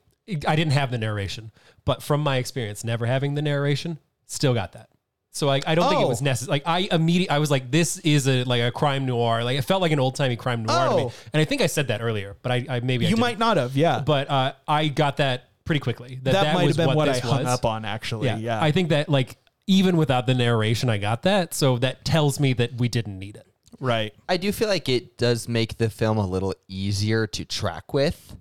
[0.47, 1.51] I didn't have the narration,
[1.87, 3.97] but from my experience, never having the narration,
[4.27, 4.89] still got that.
[5.31, 6.09] So like I don't think it Oh.
[6.09, 6.51] was necessary.
[6.51, 9.43] Like I immediately I was like, this is a like a crime noir.
[9.43, 11.01] Like it felt like an old timey crime noir to me.
[11.03, 11.13] Oh.
[11.33, 13.19] And I think I said that earlier, but I, I maybe I you didn't.
[13.21, 16.19] might not have yeah But uh, I got that pretty quickly.
[16.23, 17.47] That that, that, might was have been what, i this hung was.
[17.47, 18.63] up on actually yeah, Yeah.
[18.63, 21.53] I think that like even without the narration, I got that.
[21.53, 23.45] So that tells me that we didn't need it.
[23.79, 27.93] right I do feel like it does make the film a little easier to track
[27.93, 28.35] with.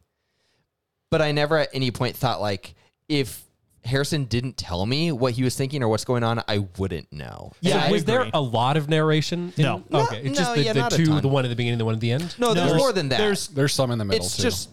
[1.11, 2.74] But I never at any point thought like
[3.09, 3.45] if
[3.85, 7.53] Harrison didn't tell me what he was thinking or what's going on, I wouldn't know.
[7.61, 8.31] Yeah, And I I- was there agree.
[8.35, 9.53] a lot of narration?
[9.57, 9.85] in- No.
[9.90, 10.19] No, okay.
[10.25, 11.23] It's no, just the, yeah, the not a two, ton.
[11.23, 12.35] the one at the beginning, the one at the end.
[12.38, 13.19] no, there's There's- more than that.
[13.19, 14.42] there's There's some in the middle it's too.
[14.42, 14.71] just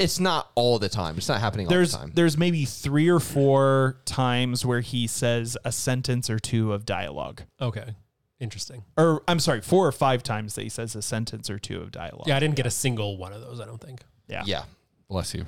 [0.00, 1.16] it's not all the time.
[1.18, 2.10] It's not happening all there's the time.
[2.12, 7.42] there's maybe three or four times where he says a sentence or two of dialogue
[7.60, 7.94] Okay.
[8.40, 8.82] Interesting.
[8.96, 11.92] or I'm sorry, four or five times that he says a sentence or two of
[11.92, 12.26] dialogue.
[12.26, 14.00] Yeah, I didn't get a single one of those, I don't think.
[14.26, 14.64] yeah, yeah.
[15.08, 15.46] Bless you.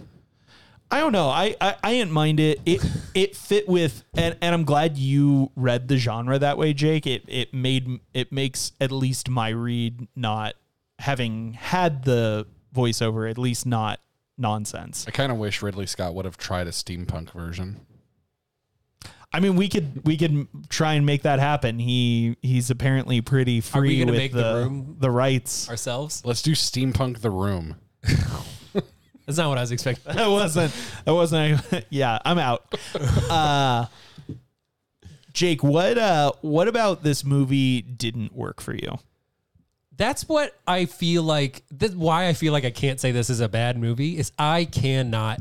[0.91, 1.28] I don't know.
[1.28, 2.61] I, I I didn't mind it.
[2.66, 2.84] It
[3.14, 7.07] it fit with, and, and I'm glad you read the genre that way, Jake.
[7.07, 10.55] It it made it makes at least my read not
[10.99, 14.01] having had the voiceover, at least not
[14.36, 15.05] nonsense.
[15.07, 17.80] I kind of wish Ridley Scott would have tried a steampunk version.
[19.32, 21.78] I mean, we could we could try and make that happen.
[21.78, 25.68] He he's apparently pretty Are we free gonna with make the the room the rights.
[25.68, 26.22] Ourselves?
[26.24, 27.76] Let's do steampunk the room.
[29.27, 30.12] That's not what I was expecting.
[30.14, 30.75] That wasn't.
[31.05, 31.61] That wasn't.
[31.91, 32.75] Yeah, I'm out.
[33.31, 33.87] Uh,
[35.33, 38.99] Jake, what uh, what about this movie didn't work for you?
[39.97, 41.62] That's what I feel like.
[41.71, 44.18] That's why I feel like I can't say this is a bad movie.
[44.18, 45.41] Is I cannot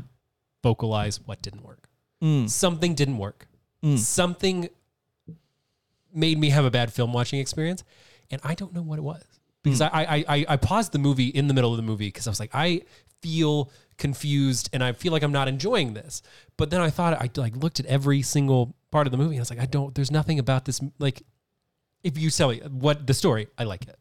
[0.62, 1.88] vocalize what didn't work.
[2.48, 3.48] Something didn't work.
[3.96, 4.68] Something
[6.14, 7.82] made me have a bad film watching experience,
[8.30, 9.24] and I don't know what it was
[9.62, 12.26] because I, I I I paused the movie in the middle of the movie because
[12.26, 12.82] I was like I
[13.20, 16.22] feel confused and I feel like I'm not enjoying this.
[16.56, 19.40] But then I thought I like looked at every single part of the movie and
[19.40, 19.94] I was like I don't.
[19.94, 21.22] There's nothing about this like
[22.02, 23.98] if you tell me what the story, I like it.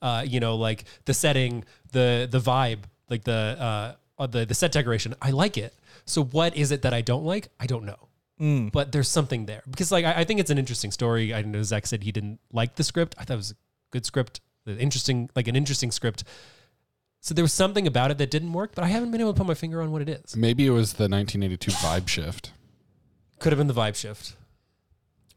[0.00, 4.54] Uh, you know, like the setting, the the vibe, like the uh, uh, the the
[4.54, 5.74] set decoration, I like it.
[6.04, 7.48] So what is it that I don't like?
[7.60, 8.08] I don't know.
[8.70, 11.32] But there's something there because, like, I, I think it's an interesting story.
[11.32, 13.14] I know Zach said he didn't like the script.
[13.18, 13.56] I thought it was a
[13.92, 16.24] good script, an interesting, like an interesting script.
[17.20, 19.38] So there was something about it that didn't work, but I haven't been able to
[19.38, 20.36] put my finger on what it is.
[20.36, 22.52] Maybe it was the 1982 vibe shift.
[23.38, 24.34] Could have been the vibe shift.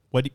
[0.10, 0.30] What?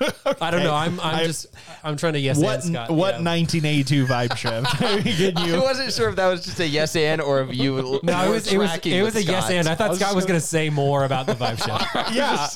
[0.00, 0.74] Do- I don't know.
[0.74, 1.46] I'm I'm I- just
[1.84, 2.64] I'm trying to yes what?
[2.64, 2.90] and Scott.
[2.90, 3.30] what yeah.
[3.30, 4.76] 1982 vibe shift?
[4.78, 8.24] Can I wasn't sure if that was just a yes and or if you No,
[8.26, 9.68] it was it was it was a with yes and.
[9.68, 12.14] I thought Scott was going to say more about the vibe shift.
[12.14, 12.48] Yeah.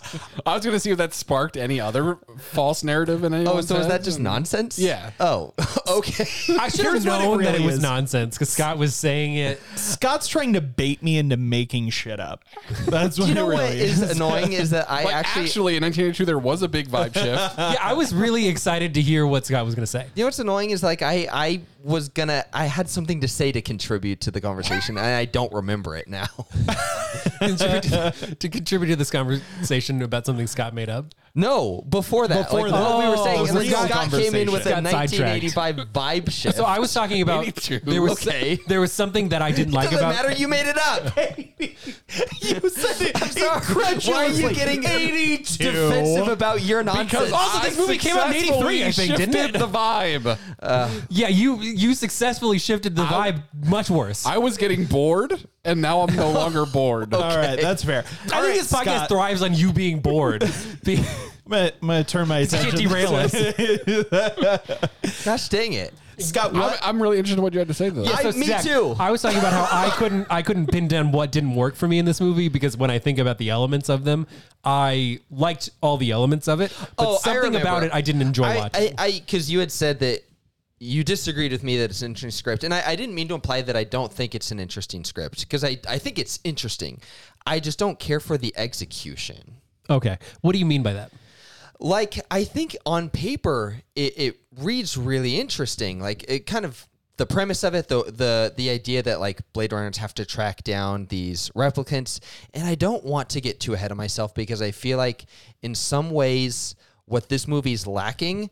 [0.47, 3.45] I was going to see if that sparked any other false narrative in any.
[3.45, 4.79] Oh, anyone's so is that just nonsense?
[4.79, 5.11] Yeah.
[5.21, 5.53] Oh,
[5.89, 6.25] okay.
[6.59, 7.83] I should have Here's what it known that it was is.
[7.83, 9.61] nonsense because Scott was saying it.
[9.77, 12.45] Scott's trying to bait me into making shit up.
[12.87, 14.11] That's what you know it really is is.
[14.17, 17.27] annoying is that I Like, actually, actually, in 1982, there was a big vibe shift.
[17.27, 20.07] Yeah, I was really excited to hear what Scott was going to say.
[20.15, 23.53] You know what's annoying is like I I was gonna I had something to say
[23.53, 26.27] to contribute to the conversation and I don't remember it now.
[27.43, 31.07] To, to contribute to this conversation about something Scott made up.
[31.35, 32.81] No, before that, Before like that.
[32.83, 34.71] what we were Oh, saying, the like Scott came in with a.
[34.71, 36.59] Got 1985 vibe shift.
[36.59, 37.47] So I was talking about
[37.85, 38.59] there was Okay.
[38.69, 40.15] there was something that I didn't like about.
[40.15, 40.33] matter.
[40.33, 41.17] You made it up.
[42.43, 43.97] you said it I'm sorry.
[44.13, 45.57] Why are you getting 82.
[45.73, 47.11] defensive about your nonsense?
[47.11, 49.53] Because also this movie came out in '83, I think, didn't it?
[49.59, 50.39] The vibe.
[50.61, 54.27] Uh, yeah, you you successfully shifted the vibe much worse.
[54.27, 57.15] I, I was getting bored, and now I'm no longer bored.
[57.15, 58.05] All right, that's fair.
[58.05, 60.43] All think right, this podcast Scott, thrives on you being bored.
[61.49, 62.71] Be- I'm gonna, I'm gonna turn my attention.
[62.71, 63.33] can't derail us.
[65.25, 65.93] Gosh dang it.
[66.19, 66.79] Scott, I'm, what?
[66.83, 68.05] I'm really interested in what you had to say, though.
[68.05, 68.95] I- me too.
[68.99, 71.89] I was talking about how I couldn't I couldn't pin down what didn't work for
[71.89, 74.27] me in this movie because when I think about the elements of them,
[74.65, 78.45] I liked all the elements of it, but Oh, something about it I didn't enjoy
[78.45, 78.95] I, watching.
[78.99, 80.23] I, because you had said that
[80.79, 83.35] you disagreed with me that it's an interesting script, and I, I didn't mean to
[83.35, 87.01] imply that I don't think it's an interesting script because I, I think it's interesting.
[87.47, 89.57] I just don't care for the execution.
[89.89, 91.11] okay, what do you mean by that?
[91.83, 95.99] Like I think on paper it, it reads really interesting.
[96.01, 99.73] Like it kind of the premise of it, the the the idea that like Blade
[99.73, 102.21] Runners have to track down these replicants,
[102.55, 105.27] and I don't want to get too ahead of myself because I feel like
[105.61, 108.51] in some ways what this movie's lacking.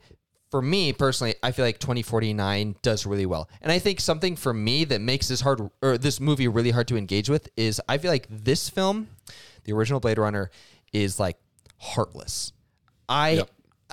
[0.51, 3.49] For me personally, I feel like 2049 does really well.
[3.63, 6.89] And I think something for me that makes this hard or this movie really hard
[6.89, 9.07] to engage with is I feel like this film,
[9.63, 10.51] the original Blade Runner,
[10.93, 11.37] is like
[11.79, 12.53] heartless.
[13.11, 13.43] I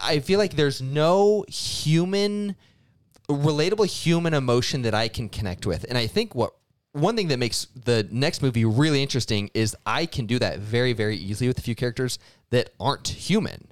[0.01, 2.55] I feel like there's no human
[3.27, 5.85] relatable human emotion that I can connect with.
[5.89, 6.53] And I think what
[6.93, 10.93] one thing that makes the next movie really interesting is I can do that very
[10.93, 12.19] very easily with a few characters
[12.51, 13.67] that aren't human.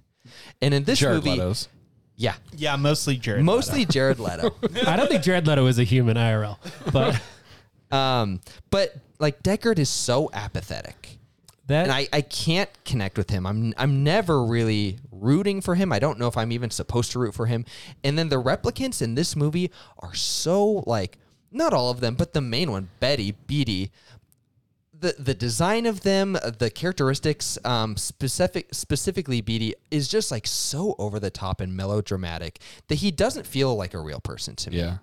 [0.61, 1.69] And in this Jared movie, Leto's.
[2.15, 3.43] yeah, yeah, mostly Jared.
[3.43, 4.55] mostly Jared Leto.
[4.87, 6.57] I don't think Jared Leto is a human IRL,
[6.91, 7.21] but
[7.95, 8.41] um,
[8.71, 11.19] but like Deckard is so apathetic.
[11.67, 13.45] That and I, I can't connect with him.
[13.45, 15.91] I'm I'm never really rooting for him.
[15.91, 17.65] I don't know if I'm even supposed to root for him.
[18.03, 21.17] And then the replicants in this movie are so like
[21.51, 23.91] not all of them, but the main one, Betty, Beatty.
[24.97, 30.95] The the design of them, the characteristics, um, specific specifically Beatty is just like so
[30.97, 34.77] over the top and melodramatic that he doesn't feel like a real person to me.
[34.77, 34.97] Yeah.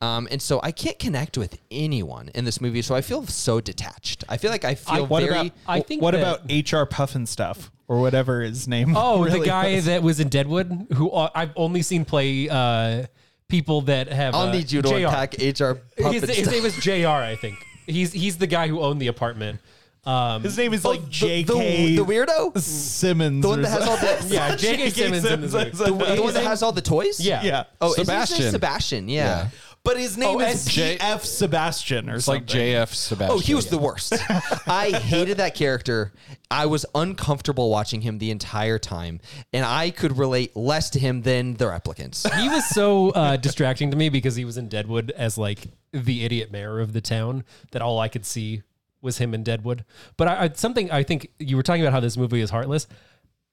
[0.00, 3.60] Um, and so I can't connect with anyone in this movie, so I feel so
[3.60, 4.24] detached.
[4.28, 5.32] I feel like I feel What very.
[5.38, 8.94] about I think what that- about HR Pufnstuf or whatever his name?
[8.96, 9.86] Oh, the guy was?
[9.86, 13.06] that was in Deadwood, who uh, I've only seen play uh,
[13.48, 14.34] people that have.
[14.34, 14.94] I'll uh, need you to JR.
[15.06, 17.08] unpack HR His, his name is Jr.
[17.08, 19.60] I think he's he's the guy who owned the apartment.
[20.06, 21.96] Um, His name is like Oh, the, J.K.
[21.96, 23.42] the, the weirdo, Simmons.
[23.42, 24.28] the one that has all something.
[24.28, 24.90] the yeah, J.K.
[24.90, 25.92] Simmons in this the, the
[26.22, 27.20] one that has all the toys.
[27.20, 27.42] Yeah.
[27.42, 27.64] Yeah.
[27.80, 28.50] Oh, is his name Sebastian.
[28.52, 29.08] Sebastian.
[29.08, 29.24] Yeah.
[29.24, 29.48] Yeah.
[29.88, 32.42] But his name Oh, is J- F Sebastian or It's something.
[32.42, 33.36] like JF Sebastian.
[33.36, 34.12] Oh, he was the worst.
[34.68, 36.12] I hated that character.
[36.50, 39.20] I was uncomfortable watching him the entire time,
[39.52, 42.30] and I could relate less to him than the replicants.
[42.38, 46.22] he was so uh, distracting to me because he was in Deadwood as like the
[46.24, 48.62] idiot mayor of the town that all I could see
[49.00, 49.86] was him in Deadwood.
[50.18, 52.86] But I, I something I think you were talking about how this movie is heartless.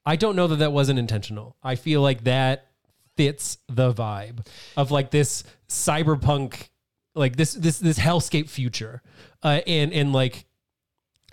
[0.06, 1.56] I don't know that that wasn't intentional.
[1.64, 2.68] I feel like that
[3.16, 6.70] fits the vibe of like this cyberpunk,
[7.14, 9.02] like this this this hellscape future,
[9.44, 10.46] uh, and and like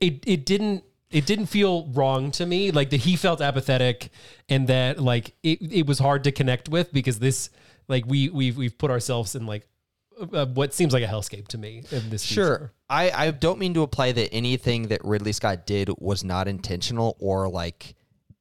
[0.01, 4.11] it it didn't it didn't feel wrong to me like that he felt apathetic
[4.49, 7.51] and that like it, it was hard to connect with because this
[7.89, 9.69] like we we've we've put ourselves in like
[10.33, 12.57] uh, what seems like a hellscape to me in this Sure.
[12.59, 12.73] future.
[12.89, 17.17] I, I don't mean to imply that anything that Ridley Scott did was not intentional
[17.19, 17.95] or like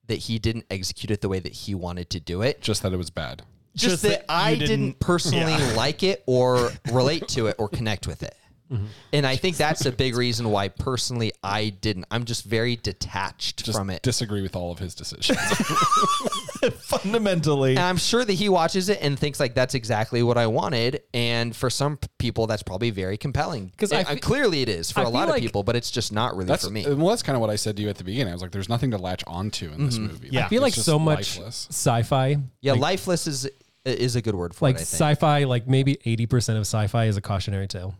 [0.07, 2.61] that he didn't execute it the way that he wanted to do it.
[2.61, 3.43] Just that it was bad.
[3.75, 5.73] Just, Just that, that I didn't, didn't- personally yeah.
[5.75, 8.35] like it or relate to it or connect with it.
[8.71, 8.85] Mm-hmm.
[9.11, 12.05] And I think that's a big reason why personally I didn't.
[12.09, 14.01] I'm just very detached Just from it.
[14.01, 15.37] disagree with all of his decisions.
[16.79, 20.47] Fundamentally, And I'm sure that he watches it and thinks like that's exactly what I
[20.47, 21.01] wanted.
[21.13, 23.71] And for some people, that's probably very compelling.
[23.77, 25.63] 'Cause I And, uh, fe- clearly it is for I a feel lot of people,
[25.63, 26.85] but it's just not really That's for me.
[26.87, 28.31] well, that's kind of what I said to you at the beginning.
[28.31, 30.45] I was like, "There's nothing to latch onto in this movie." Yeah.
[30.45, 31.67] I feel like it's just so much lifeless.
[31.71, 33.49] sci-fi, yeah, like, lifeless is
[33.85, 34.81] is a good word for like it.
[34.81, 37.95] Sci-fi, like maybe eighty percent of sci-fi is a cautionary tale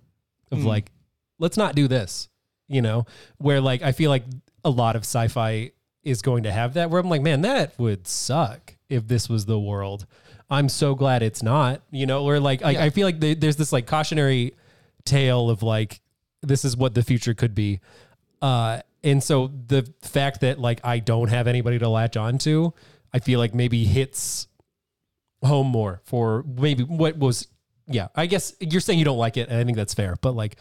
[0.51, 0.91] of like,
[1.39, 2.29] let's not do this.
[2.67, 3.05] You know,
[3.37, 4.23] where like I feel like
[4.63, 5.71] a lot of sci-fi
[6.03, 6.89] is going to have that.
[6.89, 10.05] Where I'm like, man, that would suck if this was the world.
[10.49, 11.81] I'm so glad it's not.
[11.91, 14.55] You know, or like I, I feel like the- there's this like cautionary
[15.05, 16.01] tale of like
[16.41, 17.79] this is what the future could be.
[18.41, 22.71] Uh, and so the fact that like I don't have anybody to latch onto,
[23.13, 24.47] I feel like maybe hits
[25.43, 27.47] home more for maybe what was
[27.87, 30.33] yeah i guess you're saying you don't like it and i think that's fair but
[30.35, 30.55] like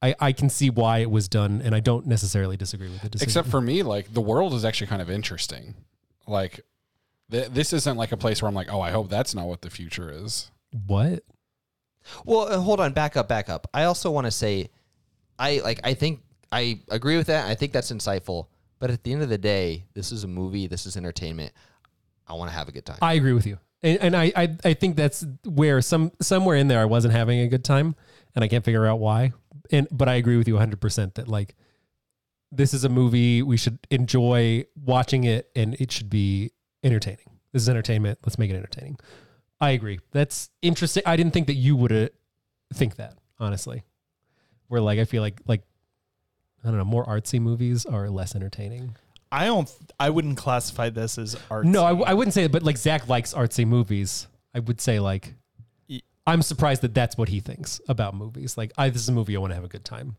[0.00, 3.20] i i can see why it was done and i don't necessarily disagree with it
[3.22, 5.74] Except for me, like the world is actually kind of interesting.
[6.26, 6.60] Like
[7.30, 9.62] th- this isn't like a place where I'm like, "Oh, I hope that's not what
[9.62, 10.50] the future is."
[10.86, 11.22] what
[12.24, 13.68] Well, uh, hold on, back up, back up.
[13.72, 14.70] I also want to say,
[15.38, 15.80] I like.
[15.84, 16.20] I think
[16.52, 17.48] I agree with that.
[17.48, 18.46] I think that's insightful.
[18.78, 20.66] But at the end of the day, this is a movie.
[20.66, 21.52] This is entertainment.
[22.26, 22.98] I want to have a good time.
[23.02, 26.68] i agree with you and, and I, I i think that's where some somewhere in
[26.68, 27.94] there i wasn't having a good time
[28.34, 29.32] and i can't figure out why.
[29.70, 31.54] And but i agree with you 100% that like
[32.52, 36.52] this is a movie we should enjoy watching it and it should be
[36.84, 37.28] entertaining.
[37.52, 38.20] This is entertainment.
[38.24, 38.98] Let's make it entertaining.
[39.60, 39.98] I agree.
[40.12, 41.02] That's interesting.
[41.04, 42.10] I didn't think that you would
[42.72, 43.82] think that honestly.
[44.68, 45.62] Where like i feel like like
[46.64, 48.96] i don't know more artsy movies are less entertaining
[49.32, 49.70] I don't.
[49.98, 51.64] I wouldn't classify this as art.
[51.66, 55.00] no I, I wouldn't say it but like zach likes artsy movies i would say
[55.00, 55.34] like
[55.88, 59.12] Y- i'm surprised that that's what he thinks about movies like i this is a
[59.12, 60.16] movie i want to have a good time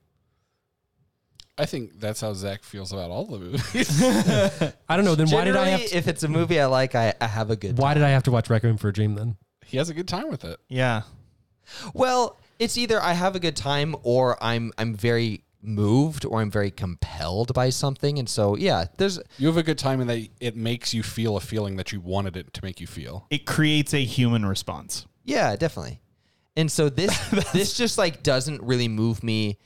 [1.59, 4.03] I think that's how Zach feels about all the movies.
[4.89, 6.65] i don't know then why did i have Generally, to, if it's a movie I
[6.67, 7.77] like, I, I have a good.
[7.79, 8.01] why time.
[8.01, 10.29] did i have to watch requiem for a dream then he has a good time
[10.29, 10.59] with it.
[10.69, 11.01] Yeah.
[11.93, 16.51] Well, it's either I have a good time or I'm I'm very moved or I'm
[16.51, 20.27] very compelled by something, and so yeah, there's You have a good time, and that
[20.39, 23.27] it makes you feel a feeling that you wanted it to make you feel.
[23.29, 25.05] It creates a human response.
[25.23, 26.01] Yeah, definitely.
[26.55, 29.57] And so this this just like doesn't really move me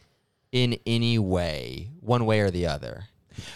[0.51, 3.05] in any way, one way or the other.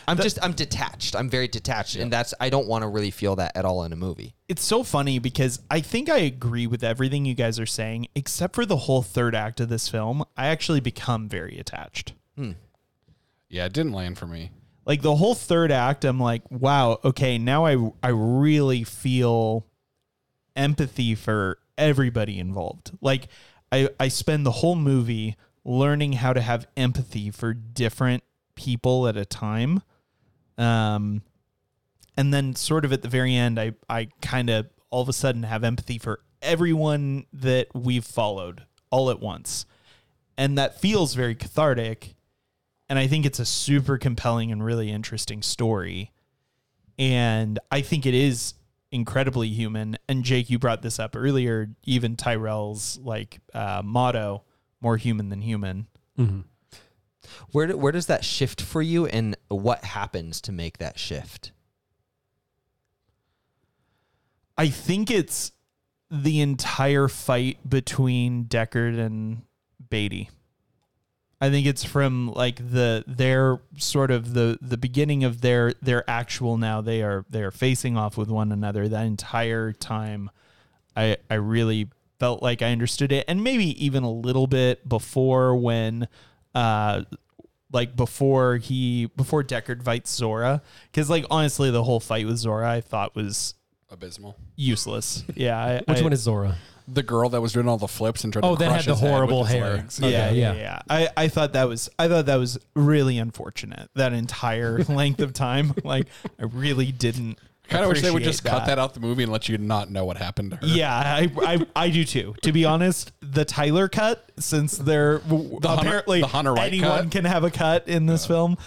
[0.08, 1.16] I'm just I'm detached.
[1.16, 3.92] I'm very detached, and that's I don't want to really feel that at all in
[3.92, 4.36] a movie.
[4.48, 8.56] It's so funny because I think I agree with everything you guys are saying, except
[8.56, 10.24] for the whole third act of this film.
[10.38, 12.14] I actually become very attached.
[13.50, 14.52] Yeah, it didn't land for me.
[14.86, 19.66] Like the whole third act, I'm like, wow, okay, now I I really feel
[20.56, 22.92] empathy for everybody involved.
[23.02, 23.28] Like
[23.72, 28.24] I I spend the whole movie learning how to have empathy for different
[28.56, 29.82] people at a time.
[30.58, 31.24] Um
[32.18, 35.14] and then sort of at the very end I I kind of all of a
[35.14, 39.66] sudden have empathy for everyone that we've followed all at once.
[40.38, 42.15] And that feels very cathartic
[42.90, 46.12] and I think it's a super compelling and really interesting story.
[46.98, 48.54] And I think it is
[48.92, 49.98] incredibly human.
[50.08, 51.70] And Jake, you brought this up earlier.
[51.84, 54.44] Even Tyrell's like uh, motto,
[54.82, 55.88] "More human than human."
[57.52, 61.52] Where do, where does that shift for you, and what happens to make that shift?
[64.58, 65.52] I think it's
[66.10, 69.42] the entire fight between Deckard and
[69.90, 70.30] Beatty.
[71.46, 76.10] I think it's from like the their sort of the the beginning of their their
[76.10, 80.30] actual now they are they are facing off with one another that entire time
[80.96, 81.90] I I really
[82.20, 86.08] felt like I understood it and maybe even a little bit before when
[86.56, 87.04] uh
[87.72, 90.62] like before he before Deckard fights Zhora
[90.94, 93.54] cuz like honestly the whole fight with Zhora I thought was
[93.92, 94.36] Abysmal.
[94.56, 95.24] useless.
[95.36, 96.56] Yeah, I, which I- one is Zhora
[96.88, 98.92] the girl that was doing all the flips and tried Oh, to that crush had
[98.96, 99.74] the his head with horrible his hair.
[99.76, 100.00] legs.
[100.00, 100.60] Okay, yeah, yeah, yeah.
[100.60, 100.82] yeah.
[100.90, 103.90] I, I thought that was I thought that was really unfortunate.
[103.96, 106.08] That entire length of time, like
[106.40, 107.40] I really didn't.
[107.68, 109.50] I Kind of wish they would appreciate just cut that out the movie and let
[109.50, 110.68] you not know what happened to her.
[110.68, 112.36] Yeah, I, I I do too.
[112.44, 117.12] To be honest, the Tyler cut, since they're Hunter- apparently the Hunter White anyone cut?
[117.12, 118.58] can have a cut in this film.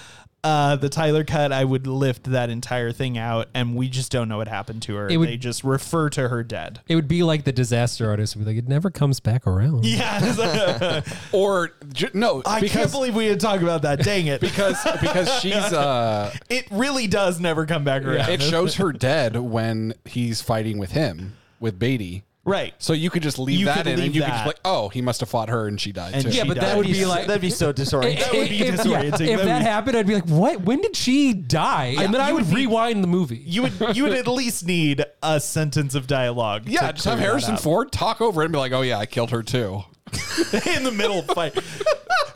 [0.44, 4.28] Uh, the Tyler cut, I would lift that entire thing out, and we just don't
[4.28, 5.08] know what happened to her.
[5.08, 6.80] It would- they just refer to her dead.
[6.86, 9.84] It would be like the disaster artist would be like, it never comes back around.
[9.84, 11.00] Yeah,
[11.32, 14.04] Or ju- no, I because can't believe we had talked about that.
[14.04, 14.40] Dang it!
[14.40, 18.28] because because she's uh it really does never come back around.
[18.30, 22.22] it shows her dead when he's fighting with him with Beatty.
[22.48, 22.74] Right.
[22.78, 24.32] So you could just leave You that could in and leave you could that.
[24.32, 26.30] just be like, oh, he must have fought her and she died And too.
[26.32, 26.64] she Yeah, but died.
[26.64, 28.18] that would be like that'd be so disorienting.
[28.20, 29.04] That would be if, disorienting.
[29.28, 30.62] if That that would- happened, I'd be like, "What?
[30.62, 33.42] When did she die?" and then I you would, would be- rewind the movie.
[33.44, 36.62] You would you would at least need a sentence of dialogue.
[36.66, 37.60] yeah, to just have clear that Harrison up.
[37.60, 39.82] Ford talk over it and be like, oh yeah, I killed her too.
[40.76, 41.58] in the middle of fight.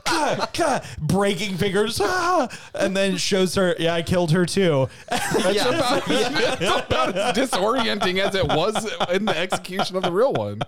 [0.05, 4.89] Gah, gah, breaking fingers, ah, and then shows her, yeah, I killed her too.
[5.09, 10.33] That's about, it's about as disorienting as it was in the execution of the real
[10.33, 10.61] one.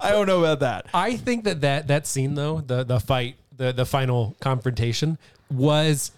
[0.00, 0.86] I don't know about that.
[0.94, 5.18] I think that that that scene though, the the fight, the the final confrontation
[5.50, 6.12] was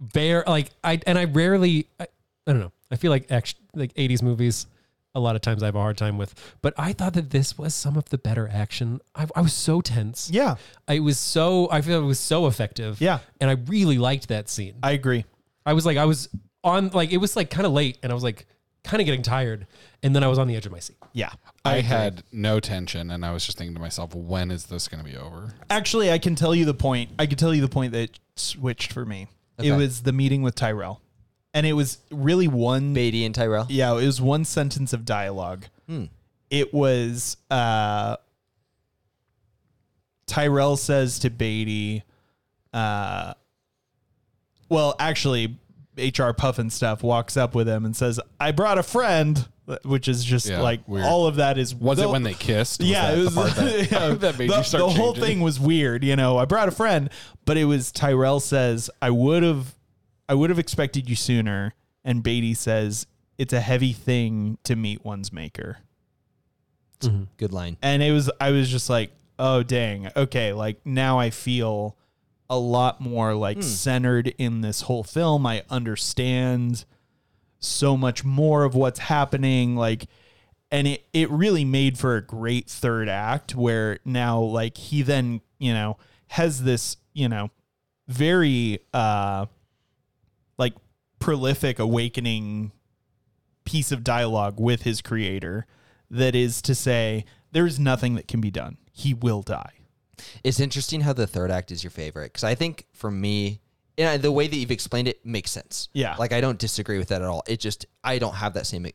[0.00, 2.04] bare like I and I rarely I,
[2.46, 2.72] I don't know.
[2.90, 4.66] I feel like action like 80s movies
[5.14, 7.58] a lot of times I have a hard time with, but I thought that this
[7.58, 9.00] was some of the better action.
[9.14, 10.30] I, I was so tense.
[10.30, 10.56] Yeah.
[10.86, 13.00] I was so I feel it was so effective.
[13.00, 13.20] Yeah.
[13.40, 14.76] and I really liked that scene.
[14.82, 15.24] I agree.
[15.66, 16.28] I was like I was
[16.64, 18.46] on like it was like kind of late, and I was like
[18.84, 19.66] kind of getting tired,
[20.02, 20.96] and then I was on the edge of my seat.
[21.12, 21.32] Yeah.
[21.64, 25.04] I had no tension and I was just thinking to myself, when is this going
[25.04, 25.52] to be over?
[25.68, 27.10] Actually, I can tell you the point.
[27.18, 29.26] I can tell you the point that switched for me.
[29.58, 31.02] It was the meeting with Tyrell.
[31.54, 33.66] And it was really one Beatty and Tyrell.
[33.68, 35.66] Yeah, it was one sentence of dialogue.
[35.88, 36.04] Hmm.
[36.50, 38.16] It was uh,
[40.26, 42.02] Tyrell says to Beatty,
[42.72, 43.34] uh,
[44.68, 45.58] well, actually,
[45.96, 49.48] HR Pufnstuf walks up with him and says, I brought a friend,
[49.84, 51.06] which is just Yeah, like weird.
[51.06, 51.74] all of that is.
[51.74, 52.80] Was the- it when they kissed?
[52.80, 53.34] Was yeah, that it the was.
[53.34, 55.24] part that, yeah, that made the, you start the whole changing?
[55.36, 56.04] thing was weird.
[56.04, 57.08] You know, I brought a friend,
[57.46, 59.74] but it was Tyrell says, I would have,
[60.28, 61.74] I would have expected you sooner.
[62.04, 63.06] And Beatty says,
[63.36, 65.78] it's a heavy thing to meet one's maker.
[67.36, 67.76] Good line.
[67.82, 70.10] And it was, I was just like, oh, dang.
[70.16, 70.52] Okay.
[70.52, 71.96] Like now I feel
[72.50, 75.46] a lot more like centered in this whole film.
[75.46, 76.84] I understand
[77.60, 79.76] so much more of what's happening.
[79.76, 80.06] Like,
[80.70, 85.40] and it, it really made for a great third act where now, like, he then,
[85.58, 85.98] you know,
[86.28, 87.50] has this, you know,
[88.06, 89.46] very, uh,
[90.58, 90.74] like
[91.18, 92.72] prolific awakening
[93.64, 95.66] piece of dialogue with his creator
[96.10, 99.72] that is to say there's nothing that can be done he will die
[100.42, 103.60] It's interesting how the third act is your favorite because I think for me,
[103.96, 105.88] yeah, the way that you've explained it makes sense.
[105.92, 106.16] Yeah.
[106.18, 107.42] like I don't disagree with that at all.
[107.46, 108.86] It just I don't have that same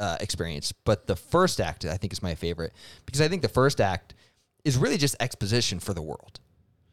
[0.00, 0.72] uh, experience.
[0.72, 2.72] But the first act I think is my favorite
[3.06, 4.14] because I think the first act
[4.64, 6.40] is really just exposition for the world.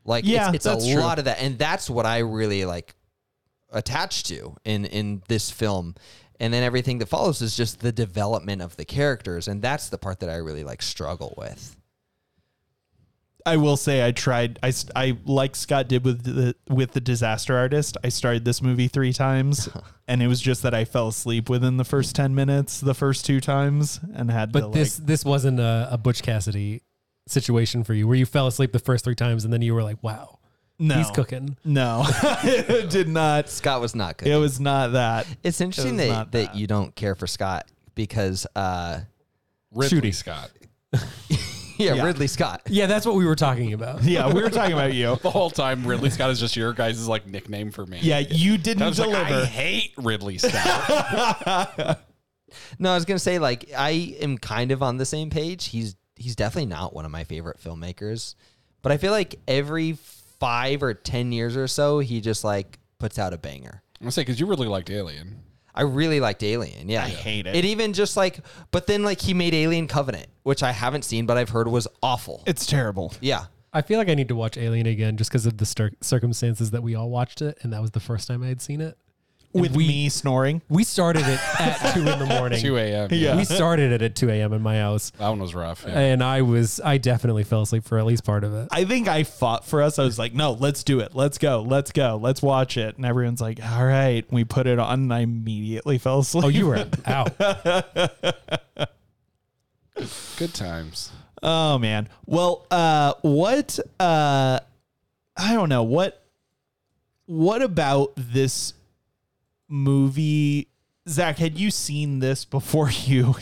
[0.05, 1.01] Like Yeah, it's, it's a true.
[1.01, 2.95] lot of that, and that's what I really like
[3.71, 5.95] attached to in in this film.
[6.41, 9.97] And then everything that follows is just the development of the characters, and that's the
[9.97, 11.75] part that I really like struggle with.
[13.45, 17.57] i will say i tried i, I like scott did with the with the disaster
[17.57, 19.69] artist i started this movie three times
[20.07, 23.25] and it was just that i fell asleep within the first 10 minutes the first
[23.25, 26.81] two times and had to But this like, this wasn't a, a Butch Cassidy
[27.27, 29.83] situation for you, where you fell asleep the first three times, and then you were
[29.83, 30.38] like, "Wow,
[30.79, 32.03] no he's cooking." no
[32.43, 34.27] it did not Scott was not good.
[34.29, 36.55] it was not that It's interesting was that, not that that.
[36.55, 39.01] you don't care for Scott because, uh,
[39.71, 40.15] Ridley Shooty.
[40.15, 40.51] Scott.
[41.77, 42.03] yeah, Yeah.
[42.05, 42.61] Ridley Scott.
[42.67, 44.03] Yeah, that's what we were talking about.
[44.03, 47.07] yeah we were talking about you The whole time, Ridley Scott is just your guys'
[47.07, 47.99] like nickname for me.
[48.01, 51.99] yeah you didn't I was like, deliver I hate Ridley Scott.
[52.79, 55.65] No, I was gonna say like I am kind of on the same page.
[55.67, 58.33] He's he's definitely not one of my favorite filmmakers,
[58.81, 59.97] but I feel like every
[60.39, 63.81] five or ten years or so, he just like puts out a banger.
[63.99, 65.41] I'm gonna say because you really liked Alien.
[65.75, 66.89] I really liked Alien.
[66.89, 67.55] Yeah, I hate it.
[67.55, 68.39] It even just like,
[68.71, 71.87] but then like he made Alien Covenant, which I haven't seen, but I've heard was
[72.01, 72.43] awful.
[72.47, 75.57] it's terrible yeah, I feel like I need to watch Alien again just because of
[75.57, 78.47] the cir- circumstances that we all watched it, and that was the first time I
[78.47, 78.97] had seen it.
[79.51, 82.61] And with we, me snoring we started it at two in the morning.
[82.61, 83.07] 2 a.m.
[83.11, 83.35] Yeah.
[83.35, 84.53] We started it at two a.m.
[84.53, 85.83] in my house, That one was rough.
[85.87, 85.97] yeah.
[85.99, 88.67] and I was I definitely fell asleep for at least part of it.
[88.71, 89.97] I think I fought for us.
[89.97, 91.15] I was like, no, let's do it.
[91.15, 91.61] Let's go.
[91.61, 92.19] Let's go.
[92.21, 92.95] Let's watch it.
[92.97, 94.23] And everyone's like, all right.
[94.31, 96.45] We put it on and I immediately fell asleep.
[96.45, 97.35] Oh, you were out.
[100.37, 101.11] Good times.
[101.41, 102.07] Oh man.
[102.25, 104.59] Well, uh what uh
[105.35, 105.83] I don't know.
[105.83, 106.23] What
[107.25, 108.73] what about this
[109.69, 110.67] movie
[111.07, 113.35] Zach, had you seen this before you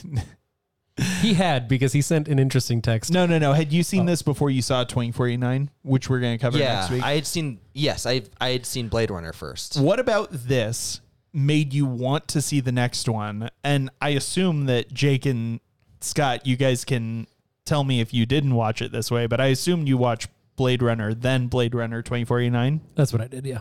[1.22, 3.12] He had because he sent an interesting text.
[3.12, 3.54] No, no, no.
[3.54, 4.06] Had you seen oh.
[4.06, 7.04] this before you saw 2049, which we're going to cover yeah, next week?
[7.04, 7.60] I had seen.
[7.74, 9.80] Yes, I I had seen Blade Runner first.
[9.80, 11.02] What about this
[11.34, 13.50] made you want to see the next one?
[13.64, 15.60] And I assume that Jake and
[16.02, 17.28] Scott, you guys can
[17.66, 20.82] tell me if you didn't watch it this way, but I assume you watched Blade
[20.82, 22.82] Runner, then Blade Runner 2049.
[22.96, 23.46] That's what I did.
[23.46, 23.60] Yeah.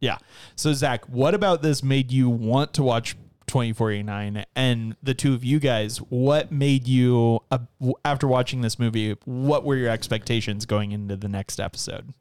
[0.00, 0.18] Yeah.
[0.56, 3.16] So, Zach, what about this made you want to watch
[3.46, 4.44] 2049?
[4.54, 7.58] And the two of you guys, what made you, uh,
[8.04, 12.12] after watching this movie, what were your expectations going into the next episode?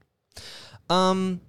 [0.90, 1.42] Um,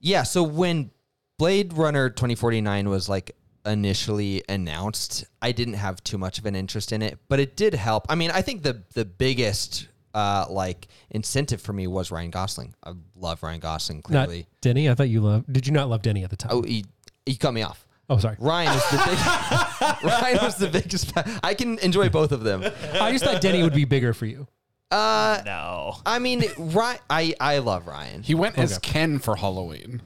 [0.00, 0.22] yeah.
[0.22, 0.90] So when
[1.38, 3.36] Blade Runner 2049 was like
[3.66, 7.74] initially announced, I didn't have too much of an interest in it, but it did
[7.74, 8.06] help.
[8.08, 12.74] I mean, I think the the biggest uh like incentive for me was Ryan Gosling.
[12.84, 14.46] I love Ryan Gosling Not clearly.
[14.60, 14.88] Denny.
[14.90, 15.52] I thought you loved.
[15.52, 16.50] Did you not love Denny at the time?
[16.52, 16.84] oh, he
[17.26, 17.86] he cut me off.
[18.10, 18.36] Oh, sorry.
[18.40, 20.04] Ryan is the big.
[20.12, 21.12] Ryan was the biggest.
[21.42, 22.62] I can enjoy both of them.
[23.00, 24.46] I just thought Denny would be bigger for you.
[24.90, 25.96] Uh, No.
[26.04, 26.98] I mean, Ryan.
[27.08, 28.22] I I love Ryan.
[28.22, 30.02] He went as Ken for Halloween.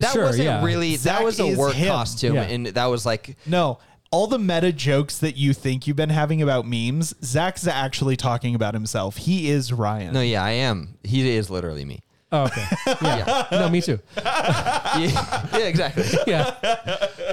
[0.00, 0.64] That Sure, wasn't yeah.
[0.64, 0.96] really.
[0.96, 1.88] Zach that was a work him.
[1.88, 2.42] costume, Yeah.
[2.42, 3.78] and that was like No.
[4.14, 8.54] All the meta jokes that you think you've been having about memes, Zach's actually talking
[8.54, 9.16] about himself.
[9.16, 10.14] He is Ryan.
[10.14, 10.98] No, yeah, I am.
[11.02, 11.98] He is literally me.
[12.30, 12.64] Oh, okay.
[13.02, 13.48] Yeah.
[13.52, 13.98] no, me too.
[14.16, 16.04] yeah, yeah, exactly.
[16.28, 16.54] Yeah.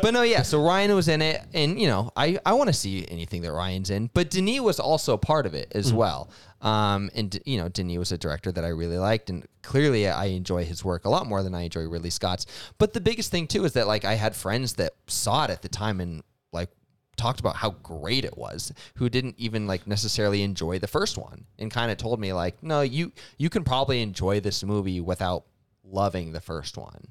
[0.02, 0.42] But no, yeah.
[0.42, 3.52] So Ryan was in it, and you know, I I want to see anything that
[3.52, 4.10] Ryan's in.
[4.16, 6.32] But Denis was also a part of it as well.
[6.62, 10.26] Um, and you know, Denis was a director that I really liked, and clearly I
[10.26, 12.48] enjoy his work a lot more than I enjoy Ridley Scott's.
[12.80, 15.62] But the biggest thing too is that like I had friends that saw it at
[15.62, 16.70] the time and like
[17.18, 21.46] talked about how great it was who didn't even like necessarily enjoy the first one
[21.60, 25.44] and kind of told me like no you you can probably enjoy this movie without
[25.84, 27.08] loving the first one.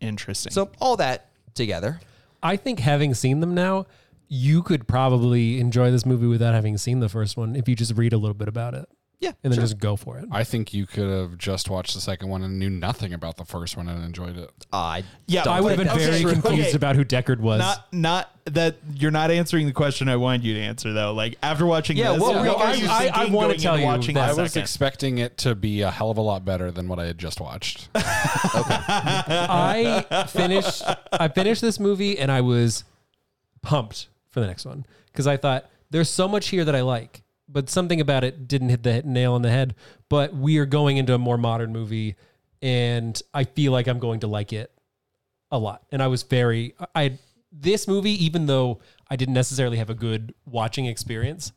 [0.00, 0.52] Interesting.
[0.52, 2.00] so all that together.
[2.42, 3.86] I think having seen them now,
[4.28, 7.96] you could probably enjoy this movie without having seen the first one if you just
[7.96, 8.88] read a little bit about it
[9.20, 9.62] yeah and then sure.
[9.64, 10.24] just go for it.
[10.32, 13.44] I think you could have just watched the second one and knew nothing about the
[13.44, 14.50] first one and enjoyed it.
[14.72, 16.32] I yeah, don't I would have been very true.
[16.32, 16.76] confused Okay.
[16.76, 17.58] about who Deckard was.
[17.60, 21.12] not not that you're not answering the question I wanted you to answer though.
[21.12, 23.32] Like after watching Yeah, this, what were you what were guys- you I- I thinking
[23.34, 24.62] wanna going tell you watching that this I was second?
[24.62, 27.40] expecting it to be a hell of a lot better than what I had just
[27.40, 27.88] watched.
[27.96, 32.84] okay, I finished I finished this movie and I was
[33.62, 37.22] pumped for the next one because I thought there's so much here that I like,
[37.50, 39.74] but something about it didn't hit the nail on the head.
[40.08, 42.16] But we are going into a more modern movie,
[42.62, 44.72] and I feel like I'm going to like it
[45.50, 45.82] a lot.
[45.90, 47.18] And I was very I
[47.52, 48.80] this movie, even though
[49.10, 51.52] I didn't necessarily have a good watching experience,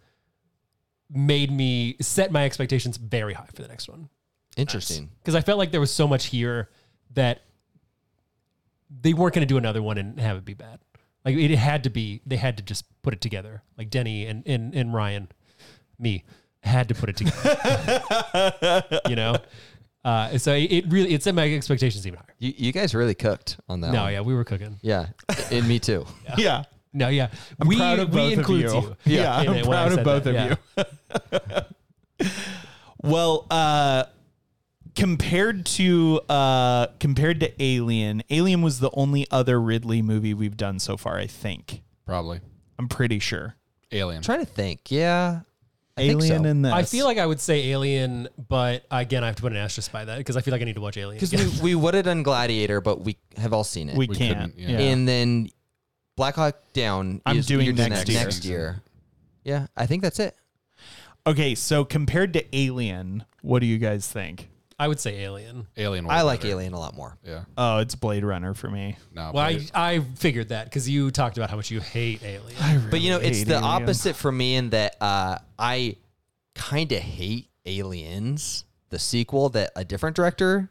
[1.10, 4.10] made me set my expectations very high for the next one
[4.58, 6.70] interesting because I felt like there was so much here
[7.14, 7.42] that
[9.02, 10.80] they weren't going to do another one and have it be bad.
[11.26, 13.64] Like it had to be, they had to just put it together.
[13.78, 15.30] Like Denny and and, and Ryan,
[16.00, 16.24] me,
[16.62, 18.84] had to put it together.
[19.10, 19.36] you know,
[20.06, 22.36] uh, so it, it really it set my expectations even higher.
[22.40, 24.14] you, you guys really cooked on that No, one.
[24.14, 24.78] yeah, we were cooking.
[24.82, 25.08] yeah
[25.52, 26.06] and me too
[26.38, 26.64] yeah.
[26.96, 27.30] No, yeah,
[27.60, 28.82] I'm we proud of we both of include you.
[28.82, 28.96] you.
[29.18, 30.60] Yeah, in I'm it when I proud of both that,
[31.50, 31.68] of
[32.22, 32.28] you.
[33.02, 34.04] well, uh
[34.96, 40.80] compared to uh compared to Alien, Alien was the only other Ridley movie we've done
[40.80, 41.82] so far, I think.
[42.06, 42.42] Probably.
[42.78, 43.56] I'm pretty sure.
[43.92, 44.18] Alien.
[44.18, 45.42] I'm trying to think yeah
[45.96, 46.50] I Alien so.
[46.50, 46.74] and this.
[46.74, 49.92] I feel like I would say Alien, but again, I have to put an asterisk
[49.92, 51.20] by that because I feel like I need to watch Alien.
[51.20, 54.16] because we, we would have done gladiator but we have all seen it we, We
[54.16, 54.58] can't.
[54.58, 54.70] yeah.
[54.70, 54.80] yeah.
[54.80, 55.50] and then
[56.16, 58.24] black hawk down I'm is, doing you're next year.
[58.24, 58.82] next year
[59.44, 60.36] yeah i think that's it
[61.26, 64.50] okay, so compared to Alien, what do you guys think?
[64.80, 65.68] I would say Alien.
[65.78, 66.06] Alien.
[66.10, 66.52] i like better.
[66.54, 67.44] alien a lot more Yeah.
[67.58, 68.98] Oh, it's Blade Runner for me.
[69.14, 69.32] No.
[69.34, 72.88] Well, I, Blade- I figured that because you talked about how much you hate Alien.
[72.90, 73.64] but you know it's hate the Alien.
[73.84, 75.96] opposite for me in that uh, i
[76.56, 80.70] kind of hate aliens the sequel that a different director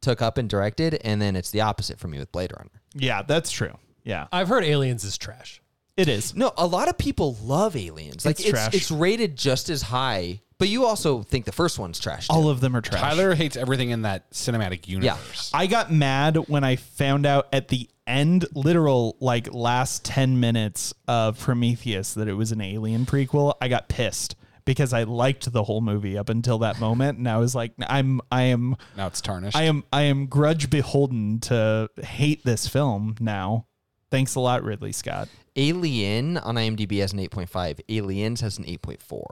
[0.00, 3.22] took up and directed and then it's the opposite for me with blade runner Yeah,
[3.22, 3.76] that's true.
[4.02, 5.60] Yeah, I've heard Aliens is trash.
[5.96, 6.34] it is.
[6.34, 8.74] no a lot of people love aliens like It's it's trash.
[8.74, 12.34] it's rated just as high but you also think the first one's trash too.
[12.34, 13.00] All of them are trash.
[13.00, 15.50] Tyler hates everything in that cinematic universe.
[15.54, 20.92] I got mad when I found out at the end, literal like last 10 minutes
[21.08, 23.54] of Prometheus, that it was an alien prequel.
[23.62, 24.36] I got pissed
[24.66, 27.16] because I liked the whole movie up until that moment.
[27.16, 29.56] And I was like, I'm, I am, Now it's tarnished.
[29.56, 33.64] I am, I am grudge beholden to hate this film now.
[34.10, 35.30] Thanks a lot, Ridley Scott.
[35.56, 37.80] Alien on IMDb has an 8.5.
[37.88, 39.22] Aliens has an 8.4.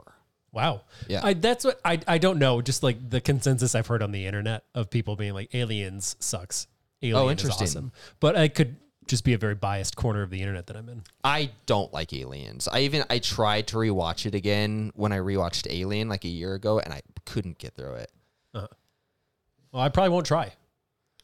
[0.51, 0.81] Wow.
[1.07, 1.21] Yeah.
[1.23, 2.61] I, that's what I, I don't know.
[2.61, 6.67] Just like the consensus I've heard on the internet of people being like, Aliens sucks.
[7.01, 7.65] Alien Oh, is interesting.
[7.67, 7.91] awesome.
[8.19, 8.75] But I could
[9.07, 11.03] just be a very biased corner of the internet that I'm in.
[11.23, 12.67] I don't like Aliens.
[12.71, 16.53] I even I tried to rewatch it again when I rewatched Alien like a year
[16.55, 18.11] ago, and I couldn't get through it.
[18.53, 20.53] Well, I probably won't try.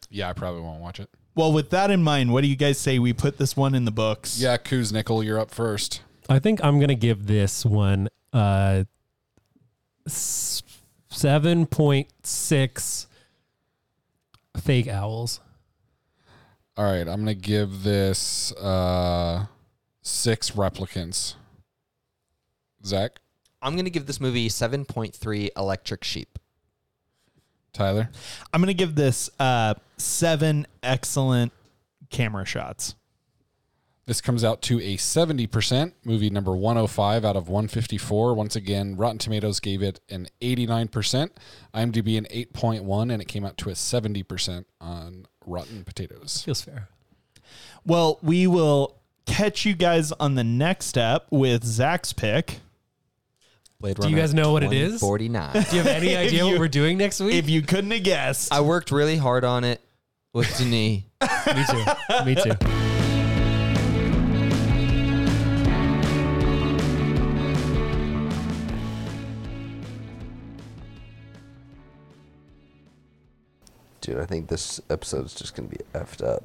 [0.09, 1.09] Yeah, I probably won't watch it.
[1.35, 3.85] Well, with that in mind, what do you guys say we put this one in
[3.85, 4.39] the books?
[4.39, 6.01] Yeah, Kuznickel, you're up first.
[6.29, 8.83] I think I'm gonna give this one uh
[10.07, 13.07] seven point six
[14.57, 15.39] fake owls.
[16.77, 19.45] All right, I'm gonna give this uh,
[20.01, 21.35] six replicants.
[22.85, 23.19] Zach,
[23.61, 26.37] I'm gonna give this movie 7.3 Electric Sheep.
[27.75, 28.09] Tyler,
[28.53, 31.51] I'm going to give this uh, seven excellent
[32.09, 32.95] camera shots.
[34.07, 35.93] This comes out to a 70%.
[36.03, 38.33] Movie number 105 out of 154.
[38.35, 41.29] Once again, Rotten Tomatoes gave it an 89%.
[41.73, 46.43] IMDb an 8.1, and it came out to a 70% on Rotten Potatoes.
[46.45, 46.89] Feels fair.
[47.85, 52.59] Well, we will catch you guys on the next step with Zach's pick.
[53.79, 54.99] Blade Do you guys know what it is?
[54.99, 55.51] 49.
[55.53, 57.33] Do you have any idea you- what we're doing next week?
[57.33, 59.81] If you couldn't have guessed, I worked really hard on it
[60.31, 61.01] with Denis.
[61.47, 62.25] Me too.
[62.25, 62.84] Me too.
[74.05, 76.43] Dude, I think this episode's just gonna be effed up.